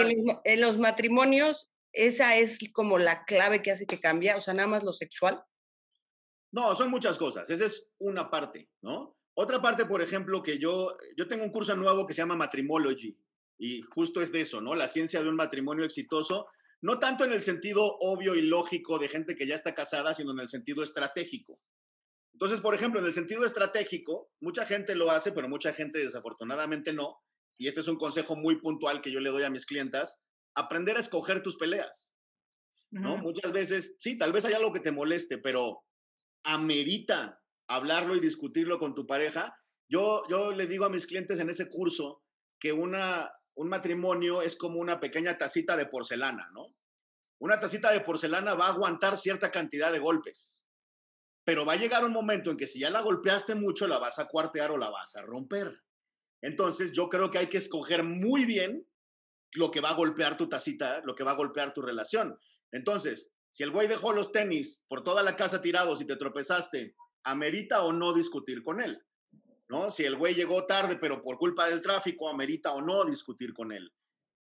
En, 0.45 0.61
los, 0.61 0.79
matrimonios, 0.79 1.71
esa 1.93 2.37
es 2.37 2.59
como 2.73 2.99
la 2.99 3.25
clave 3.25 3.63
que 3.63 3.71
hace 3.71 3.87
que 3.87 4.01
cambie, 4.01 4.35
o 4.35 4.41
sea, 4.41 4.55
nada 4.55 4.69
más 4.69 4.83
lo 4.83 4.93
sexual. 4.93 5.43
No, 6.53 6.75
son 6.75 6.91
muchas 6.91 7.17
cosas. 7.17 7.49
Esa 7.49 7.65
es 7.65 7.89
una 7.99 8.31
parte, 8.31 8.69
¿no? 8.83 9.17
Otra 9.35 9.63
parte, 9.63 9.87
por 9.87 10.03
ejemplo, 10.03 10.43
que 10.43 10.59
yo, 10.59 10.95
yo 11.17 11.27
tengo 11.27 11.45
un 11.45 11.51
curso 11.51 11.75
nuevo 11.75 12.07
que 12.07 12.13
se 12.13 12.23
llama 12.23 12.37
Matrimology 12.37 13.17
y 13.59 13.81
justo 13.83 14.21
es 14.21 14.33
de 14.33 14.43
eso, 14.43 14.61
¿no? 14.61 14.75
La 14.75 14.89
ciencia 14.89 15.23
de 15.23 15.29
un 15.29 15.37
matrimonio 15.37 15.85
exitoso, 15.85 16.49
no 16.83 16.99
tanto 16.99 17.25
en 17.25 17.33
el 17.33 17.43
sentido 17.43 17.97
obvio 18.01 18.35
y 18.35 18.43
lógico 18.43 18.99
de 18.99 19.09
gente 19.09 19.35
que 19.37 19.47
ya 19.47 19.55
está 19.55 19.75
casada, 19.75 20.15
sino 20.15 20.33
en 20.33 20.41
el 20.41 20.49
sentido 20.49 20.83
estratégico. 20.83 21.61
Entonces, 22.35 22.61
por 22.61 22.75
ejemplo, 22.75 23.01
en 23.01 23.07
el 23.07 23.13
sentido 23.13 23.45
estratégico, 23.45 24.31
mucha 24.41 24.67
gente 24.67 24.95
lo 24.97 25.11
hace, 25.11 25.33
pero 25.33 25.49
mucha 25.49 25.73
gente 25.73 25.99
desafortunadamente 26.01 26.93
no. 26.93 27.21
Y 27.57 27.69
este 27.69 27.81
es 27.81 27.89
un 27.89 27.97
consejo 27.97 28.37
muy 28.37 28.57
puntual 28.57 29.01
que 29.01 29.13
yo 29.13 29.21
le 29.21 29.31
doy 29.31 29.45
a 29.45 29.51
mis 29.51 29.65
clientas, 29.67 30.23
aprender 30.55 30.97
a 30.97 31.01
escoger 31.01 31.43
tus 31.43 31.57
peleas. 31.57 32.17
¿no? 32.91 33.17
Muchas 33.17 33.53
veces, 33.53 33.97
sí, 33.99 34.19
tal 34.19 34.33
vez 34.33 34.45
haya 34.45 34.59
algo 34.59 34.73
que 34.73 34.81
te 34.81 34.93
moleste, 34.93 35.39
pero 35.39 35.83
amerita 36.45 37.42
hablarlo 37.75 38.17
y 38.17 38.21
discutirlo 38.21 38.79
con 38.79 38.95
tu 38.95 39.07
pareja. 39.07 39.57
Yo, 39.89 40.23
yo 40.29 40.53
le 40.53 40.67
digo 40.67 40.85
a 40.85 40.91
mis 40.91 41.07
clientes 41.07 41.39
en 41.39 41.51
ese 41.51 41.69
curso 41.69 42.23
que 42.59 42.73
una, 42.73 43.33
un 43.55 43.69
matrimonio 43.69 44.43
es 44.43 44.57
como 44.57 44.79
una 44.79 45.01
pequeña 45.01 45.37
tacita 45.37 45.77
de 45.77 45.87
porcelana, 45.87 46.51
¿no? 46.53 46.75
Una 47.41 47.59
tacita 47.59 47.91
de 47.91 48.01
porcelana 48.01 48.55
va 48.55 48.67
a 48.67 48.73
aguantar 48.73 49.17
cierta 49.17 49.51
cantidad 49.51 49.93
de 49.93 49.99
golpes, 49.99 50.65
pero 51.45 51.67
va 51.67 51.73
a 51.73 51.77
llegar 51.77 52.05
un 52.05 52.13
momento 52.13 52.51
en 52.51 52.57
que 52.57 52.67
si 52.67 52.79
ya 52.79 52.91
la 52.91 53.01
golpeaste 53.01 53.55
mucho, 53.55 53.89
la 53.89 53.99
vas 53.99 54.19
a 54.19 54.29
cuartear 54.29 54.71
o 54.71 54.79
la 54.79 54.91
vas 54.91 55.17
a 55.17 55.23
romper. 55.23 55.83
Entonces, 56.41 56.93
yo 56.93 57.09
creo 57.09 57.31
que 57.31 57.39
hay 57.39 57.49
que 57.49 57.59
escoger 57.59 58.05
muy 58.05 58.45
bien 58.45 58.87
lo 59.55 59.71
que 59.71 59.81
va 59.81 59.91
a 59.91 59.95
golpear 59.95 60.37
tu 60.37 60.49
tacita, 60.49 61.01
lo 61.05 61.15
que 61.15 61.25
va 61.25 61.33
a 61.33 61.37
golpear 61.37 61.75
tu 61.75 61.83
relación. 61.83 62.39
Entonces, 62.71 63.33
si 63.51 63.63
el 63.63 63.71
güey 63.71 63.87
dejó 63.87 64.13
los 64.13 64.33
tenis 64.33 64.87
por 64.89 65.03
toda 65.05 65.23
la 65.23 65.37
casa 65.37 65.61
tirados 65.61 66.01
y 66.01 66.07
te 66.07 66.17
tropezaste, 66.17 66.97
amerita 67.25 67.83
o 67.83 67.93
no 67.93 68.13
discutir 68.13 68.63
con 68.63 68.81
él. 68.81 69.03
¿No? 69.69 69.89
Si 69.89 70.05
el 70.05 70.17
güey 70.17 70.35
llegó 70.35 70.67
tarde, 70.67 70.97
pero 70.97 71.23
por 71.23 71.39
culpa 71.39 71.67
del 71.69 71.81
tráfico, 71.81 72.29
amerita 72.29 72.73
o 72.73 72.83
no 72.83 73.05
discutir 73.05 73.55
con 73.55 73.73
él. 73.73 73.91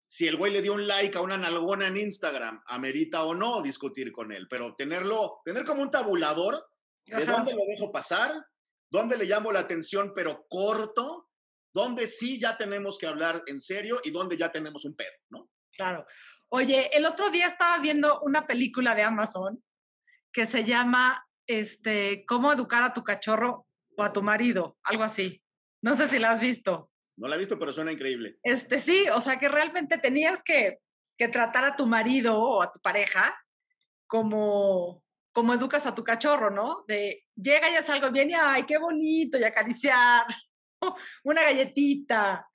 Si 0.04 0.28
el 0.28 0.36
güey 0.36 0.52
le 0.52 0.60
dio 0.60 0.74
un 0.74 0.86
like 0.86 1.16
a 1.16 1.22
una 1.22 1.38
nalgona 1.38 1.86
en 1.86 1.96
Instagram, 1.96 2.62
amerita 2.66 3.24
o 3.24 3.34
no 3.34 3.62
discutir 3.62 4.12
con 4.12 4.30
él. 4.30 4.46
Pero 4.48 4.74
tenerlo, 4.74 5.40
tener 5.44 5.64
como 5.64 5.80
un 5.80 5.90
tabulador 5.90 6.66
de 7.06 7.24
dónde 7.24 7.54
lo 7.54 7.64
dejo 7.66 7.90
pasar, 7.90 8.44
dónde 8.90 9.16
le 9.16 9.24
llamo 9.24 9.52
la 9.52 9.60
atención, 9.60 10.12
pero 10.14 10.44
corto, 10.50 11.30
dónde 11.72 12.06
sí 12.06 12.38
ya 12.38 12.56
tenemos 12.56 12.98
que 12.98 13.06
hablar 13.06 13.42
en 13.46 13.58
serio 13.58 14.00
y 14.04 14.10
dónde 14.10 14.36
ya 14.36 14.50
tenemos 14.50 14.84
un 14.84 14.94
pedo, 14.94 15.16
¿no? 15.30 15.48
Claro. 15.72 16.04
Oye, 16.50 16.90
el 16.94 17.06
otro 17.06 17.30
día 17.30 17.46
estaba 17.46 17.78
viendo 17.78 18.20
una 18.20 18.46
película 18.46 18.94
de 18.94 19.02
Amazon 19.02 19.64
que 20.30 20.44
se 20.44 20.64
llama 20.64 21.26
este, 21.46 22.24
cómo 22.26 22.52
educar 22.52 22.82
a 22.82 22.92
tu 22.92 23.02
cachorro 23.02 23.66
o 23.96 24.02
a 24.02 24.12
tu 24.12 24.22
marido, 24.22 24.76
algo 24.82 25.02
así. 25.02 25.42
No 25.82 25.96
sé 25.96 26.08
si 26.08 26.18
la 26.18 26.32
has 26.32 26.40
visto. 26.40 26.90
No 27.16 27.28
la 27.28 27.36
he 27.36 27.38
visto, 27.38 27.58
pero 27.58 27.72
suena 27.72 27.92
increíble. 27.92 28.38
Este, 28.42 28.78
sí, 28.78 29.06
o 29.14 29.20
sea 29.20 29.38
que 29.38 29.48
realmente 29.48 29.98
tenías 29.98 30.42
que, 30.42 30.78
que 31.18 31.28
tratar 31.28 31.64
a 31.64 31.76
tu 31.76 31.86
marido 31.86 32.38
o 32.38 32.62
a 32.62 32.72
tu 32.72 32.80
pareja 32.80 33.38
como, 34.06 35.04
como 35.32 35.54
educas 35.54 35.86
a 35.86 35.94
tu 35.94 36.04
cachorro, 36.04 36.50
¿no? 36.50 36.84
De 36.86 37.24
llega 37.34 37.70
y 37.70 37.74
hace 37.74 37.92
algo 37.92 38.10
bien 38.10 38.30
y 38.30 38.34
ay, 38.34 38.64
qué 38.64 38.78
bonito, 38.78 39.38
y 39.38 39.44
acariciar, 39.44 40.26
una 41.24 41.42
galletita. 41.42 42.46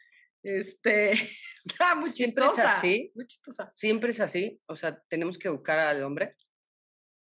Este, 0.43 1.11
ah, 1.79 1.95
muy 1.95 2.09
Siempre 2.09 2.45
es 2.45 2.59
así. 2.59 3.11
Muy 3.15 3.27
chistosa. 3.27 3.67
Siempre 3.69 4.11
es 4.11 4.19
así. 4.19 4.59
O 4.67 4.75
sea, 4.75 4.99
tenemos 5.09 5.37
que 5.37 5.49
educar 5.49 5.77
al 5.79 6.03
hombre. 6.03 6.35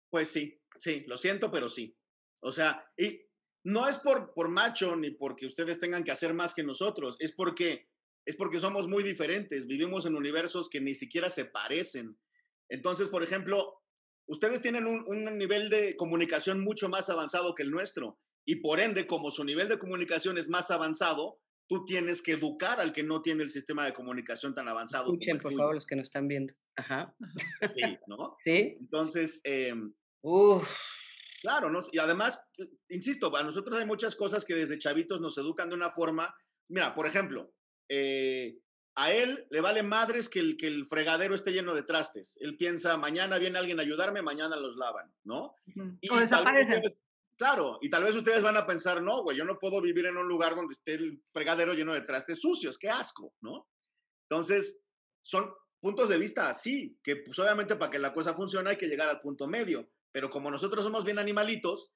Pues 0.09 0.29
sí, 0.29 0.56
Sí, 0.77 1.03
lo 1.07 1.17
siento, 1.17 1.51
pero 1.51 1.69
sí. 1.69 1.95
O 2.41 2.51
sea, 2.51 2.91
y 2.97 3.21
no 3.63 3.87
es 3.87 3.97
por, 3.97 4.33
por 4.33 4.49
macho 4.49 4.95
ni 4.95 5.11
porque 5.11 5.45
ustedes 5.45 5.79
tengan 5.79 6.03
que 6.03 6.11
hacer 6.11 6.33
más 6.33 6.53
que 6.53 6.63
nosotros, 6.63 7.17
es 7.19 7.33
porque, 7.33 7.89
es 8.25 8.35
porque 8.35 8.59
somos 8.59 8.87
muy 8.87 9.03
diferentes, 9.03 9.67
vivimos 9.67 10.05
en 10.05 10.15
universos 10.15 10.69
que 10.69 10.81
ni 10.81 10.95
siquiera 10.95 11.29
se 11.29 11.45
parecen. 11.45 12.17
Entonces, 12.69 13.09
por 13.09 13.23
ejemplo, 13.23 13.81
ustedes 14.27 14.61
tienen 14.61 14.85
un, 14.85 15.03
un 15.07 15.37
nivel 15.37 15.69
de 15.69 15.95
comunicación 15.95 16.63
mucho 16.63 16.89
más 16.89 17.09
avanzado 17.09 17.55
que 17.55 17.63
el 17.63 17.71
nuestro 17.71 18.19
y 18.49 18.55
por 18.55 18.79
ende, 18.79 19.05
como 19.05 19.29
su 19.29 19.43
nivel 19.43 19.67
de 19.67 19.77
comunicación 19.77 20.37
es 20.37 20.47
más 20.47 20.71
avanzado, 20.71 21.41
tú 21.67 21.83
tienes 21.83 22.21
que 22.21 22.31
educar 22.31 22.79
al 22.79 22.93
que 22.93 23.03
no 23.03 23.21
tiene 23.21 23.43
el 23.43 23.49
sistema 23.49 23.85
de 23.85 23.93
comunicación 23.93 24.55
tan 24.55 24.69
avanzado. 24.69 25.11
Escuchen, 25.11 25.37
por 25.37 25.53
favor, 25.53 25.75
los 25.75 25.85
que 25.85 25.97
nos 25.97 26.03
están 26.03 26.29
viendo. 26.29 26.53
Ajá. 26.77 27.13
Sí, 27.67 27.97
¿no? 28.07 28.37
Sí. 28.45 28.77
Entonces, 28.79 29.41
eh, 29.43 29.73
Uf. 30.29 30.69
Claro, 31.41 31.69
¿no? 31.69 31.79
y 31.89 31.99
además, 31.99 32.43
insisto, 32.89 33.33
a 33.33 33.43
nosotros 33.43 33.77
hay 33.77 33.85
muchas 33.85 34.13
cosas 34.15 34.43
que 34.43 34.55
desde 34.55 34.77
chavitos 34.77 35.21
nos 35.21 35.37
educan 35.37 35.69
de 35.69 35.75
una 35.75 35.89
forma. 35.89 36.35
Mira, 36.67 36.93
por 36.93 37.07
ejemplo, 37.07 37.53
eh, 37.87 38.59
a 38.95 39.13
él 39.13 39.47
le 39.49 39.61
vale 39.61 39.83
madres 39.83 40.27
que 40.27 40.39
el, 40.39 40.57
que 40.57 40.67
el 40.67 40.85
fregadero 40.85 41.33
esté 41.33 41.53
lleno 41.53 41.73
de 41.73 41.83
trastes. 41.83 42.37
Él 42.41 42.57
piensa, 42.57 42.97
mañana 42.97 43.37
viene 43.37 43.57
alguien 43.57 43.79
a 43.79 43.83
ayudarme, 43.83 44.21
mañana 44.21 44.57
los 44.57 44.75
lavan, 44.75 45.13
¿no? 45.23 45.55
y 46.01 46.09
o 46.11 46.17
desaparecen. 46.17 46.81
claro, 47.37 47.77
y 47.81 47.89
tal 47.89 48.03
vez 48.03 48.15
ustedes 48.15 48.43
van 48.43 48.57
a 48.57 48.65
pensar, 48.65 49.01
no, 49.01 49.23
güey, 49.23 49.37
yo 49.37 49.45
no 49.45 49.57
puedo 49.57 49.79
vivir 49.79 50.07
en 50.07 50.17
un 50.17 50.27
lugar 50.27 50.55
donde 50.55 50.73
esté 50.73 50.95
el 50.95 51.21
fregadero 51.31 51.73
lleno 51.73 51.93
de 51.93 52.01
trastes 52.01 52.41
sucios, 52.41 52.77
qué 52.77 52.89
asco, 52.89 53.33
¿no? 53.39 53.69
Entonces, 54.23 54.77
son 55.21 55.53
puntos 55.79 56.09
de 56.09 56.17
vista 56.17 56.49
así, 56.49 56.99
que 57.01 57.15
pues 57.17 57.39
obviamente 57.39 57.77
para 57.77 57.91
que 57.91 57.99
la 57.99 58.11
cosa 58.11 58.33
funcione 58.33 58.71
hay 58.71 58.77
que 58.77 58.87
llegar 58.87 59.07
al 59.07 59.19
punto 59.19 59.47
medio. 59.47 59.89
Pero 60.13 60.29
como 60.29 60.51
nosotros 60.51 60.83
somos 60.83 61.05
bien 61.05 61.19
animalitos, 61.19 61.93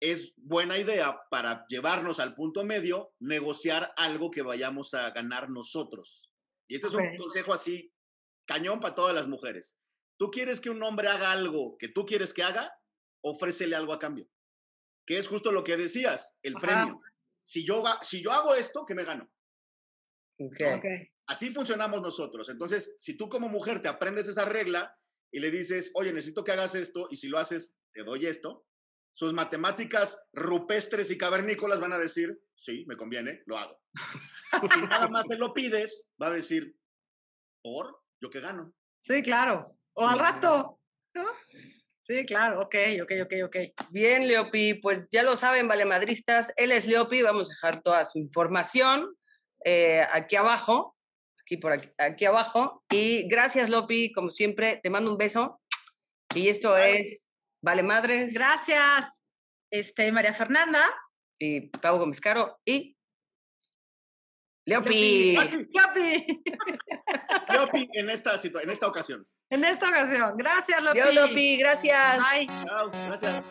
es 0.00 0.34
buena 0.36 0.78
idea 0.78 1.18
para 1.30 1.66
llevarnos 1.68 2.20
al 2.20 2.34
punto 2.34 2.64
medio, 2.64 3.14
negociar 3.18 3.92
algo 3.96 4.30
que 4.30 4.42
vayamos 4.42 4.94
a 4.94 5.10
ganar 5.10 5.48
nosotros. 5.50 6.30
Y 6.68 6.74
este 6.74 6.88
es 6.88 6.94
un 6.94 7.16
consejo 7.16 7.52
así, 7.52 7.92
cañón 8.46 8.80
para 8.80 8.94
todas 8.94 9.14
las 9.14 9.26
mujeres. 9.26 9.78
Tú 10.18 10.30
quieres 10.30 10.60
que 10.60 10.70
un 10.70 10.82
hombre 10.82 11.08
haga 11.08 11.32
algo 11.32 11.76
que 11.78 11.88
tú 11.88 12.04
quieres 12.04 12.32
que 12.32 12.42
haga, 12.42 12.72
ofrécele 13.22 13.76
algo 13.76 13.92
a 13.92 13.98
cambio. 13.98 14.28
Que 15.06 15.18
es 15.18 15.28
justo 15.28 15.52
lo 15.52 15.62
que 15.62 15.76
decías, 15.76 16.36
el 16.42 16.54
premio. 16.54 17.00
Si 17.44 17.64
yo, 17.64 17.82
si 18.02 18.22
yo 18.22 18.32
hago 18.32 18.54
esto, 18.54 18.84
¿qué 18.84 18.94
me 18.94 19.04
gano? 19.04 19.30
Okay. 20.38 21.08
Así 21.26 21.50
funcionamos 21.50 22.02
nosotros. 22.02 22.48
Entonces, 22.48 22.96
si 22.98 23.16
tú 23.16 23.28
como 23.28 23.48
mujer 23.48 23.80
te 23.80 23.88
aprendes 23.88 24.28
esa 24.28 24.44
regla, 24.44 24.96
y 25.36 25.38
le 25.38 25.50
dices, 25.50 25.90
oye, 25.92 26.14
necesito 26.14 26.42
que 26.42 26.52
hagas 26.52 26.74
esto, 26.74 27.08
y 27.10 27.16
si 27.16 27.28
lo 27.28 27.36
haces, 27.36 27.76
te 27.92 28.02
doy 28.04 28.24
esto, 28.24 28.64
sus 29.12 29.34
matemáticas 29.34 30.18
rupestres 30.32 31.10
y 31.10 31.18
cavernícolas 31.18 31.78
van 31.78 31.92
a 31.92 31.98
decir, 31.98 32.40
sí, 32.54 32.86
me 32.88 32.96
conviene, 32.96 33.42
lo 33.44 33.58
hago. 33.58 33.78
si 34.74 34.80
nada 34.86 35.08
más 35.08 35.26
se 35.28 35.36
lo 35.36 35.52
pides, 35.52 36.10
va 36.20 36.28
a 36.28 36.32
decir, 36.32 36.74
¿por? 37.62 38.00
¿Yo 38.18 38.30
qué 38.30 38.40
gano? 38.40 38.72
Sí, 39.02 39.20
claro. 39.20 39.76
O 39.92 40.08
al 40.08 40.18
rato, 40.18 40.80
Sí, 42.00 42.24
claro, 42.24 42.62
ok, 42.62 42.74
ok, 43.02 43.12
ok, 43.24 43.32
ok. 43.44 43.56
Bien, 43.90 44.26
Leopi, 44.26 44.74
pues 44.74 45.06
ya 45.10 45.22
lo 45.22 45.36
saben, 45.36 45.68
vale 45.68 45.84
madristas, 45.84 46.50
él 46.56 46.72
es 46.72 46.86
Leopi, 46.86 47.20
vamos 47.20 47.50
a 47.50 47.52
dejar 47.52 47.82
toda 47.82 48.06
su 48.06 48.18
información 48.18 49.14
eh, 49.66 50.06
aquí 50.12 50.36
abajo 50.36 50.95
aquí 51.46 51.56
por 51.56 51.72
aquí, 51.72 52.24
abajo. 52.24 52.82
Y 52.90 53.28
gracias, 53.28 53.70
Lopi, 53.70 54.12
como 54.12 54.30
siempre, 54.30 54.80
te 54.82 54.90
mando 54.90 55.12
un 55.12 55.16
beso. 55.16 55.60
Y 56.34 56.48
esto 56.48 56.76
es 56.76 57.28
Vale 57.62 57.84
Madres. 57.84 58.34
Gracias, 58.34 59.22
este, 59.70 60.10
María 60.10 60.34
Fernanda. 60.34 60.84
Y 61.38 61.68
Pau 61.68 61.98
Gómez 61.98 62.20
Caro 62.20 62.58
y 62.64 62.96
Leopi. 64.66 65.36
Leopi. 65.72 66.42
Leopi 67.48 67.88
en 67.92 68.10
esta, 68.10 68.34
en 68.42 68.70
esta 68.70 68.88
ocasión. 68.88 69.24
En 69.48 69.64
esta 69.64 69.88
ocasión. 69.88 70.36
Gracias, 70.36 70.82
Lopi. 70.82 70.98
Leopi, 71.14 71.56
gracias. 71.58 72.18
Bye. 72.18 72.46
Chao, 72.46 72.90
gracias. 72.90 73.46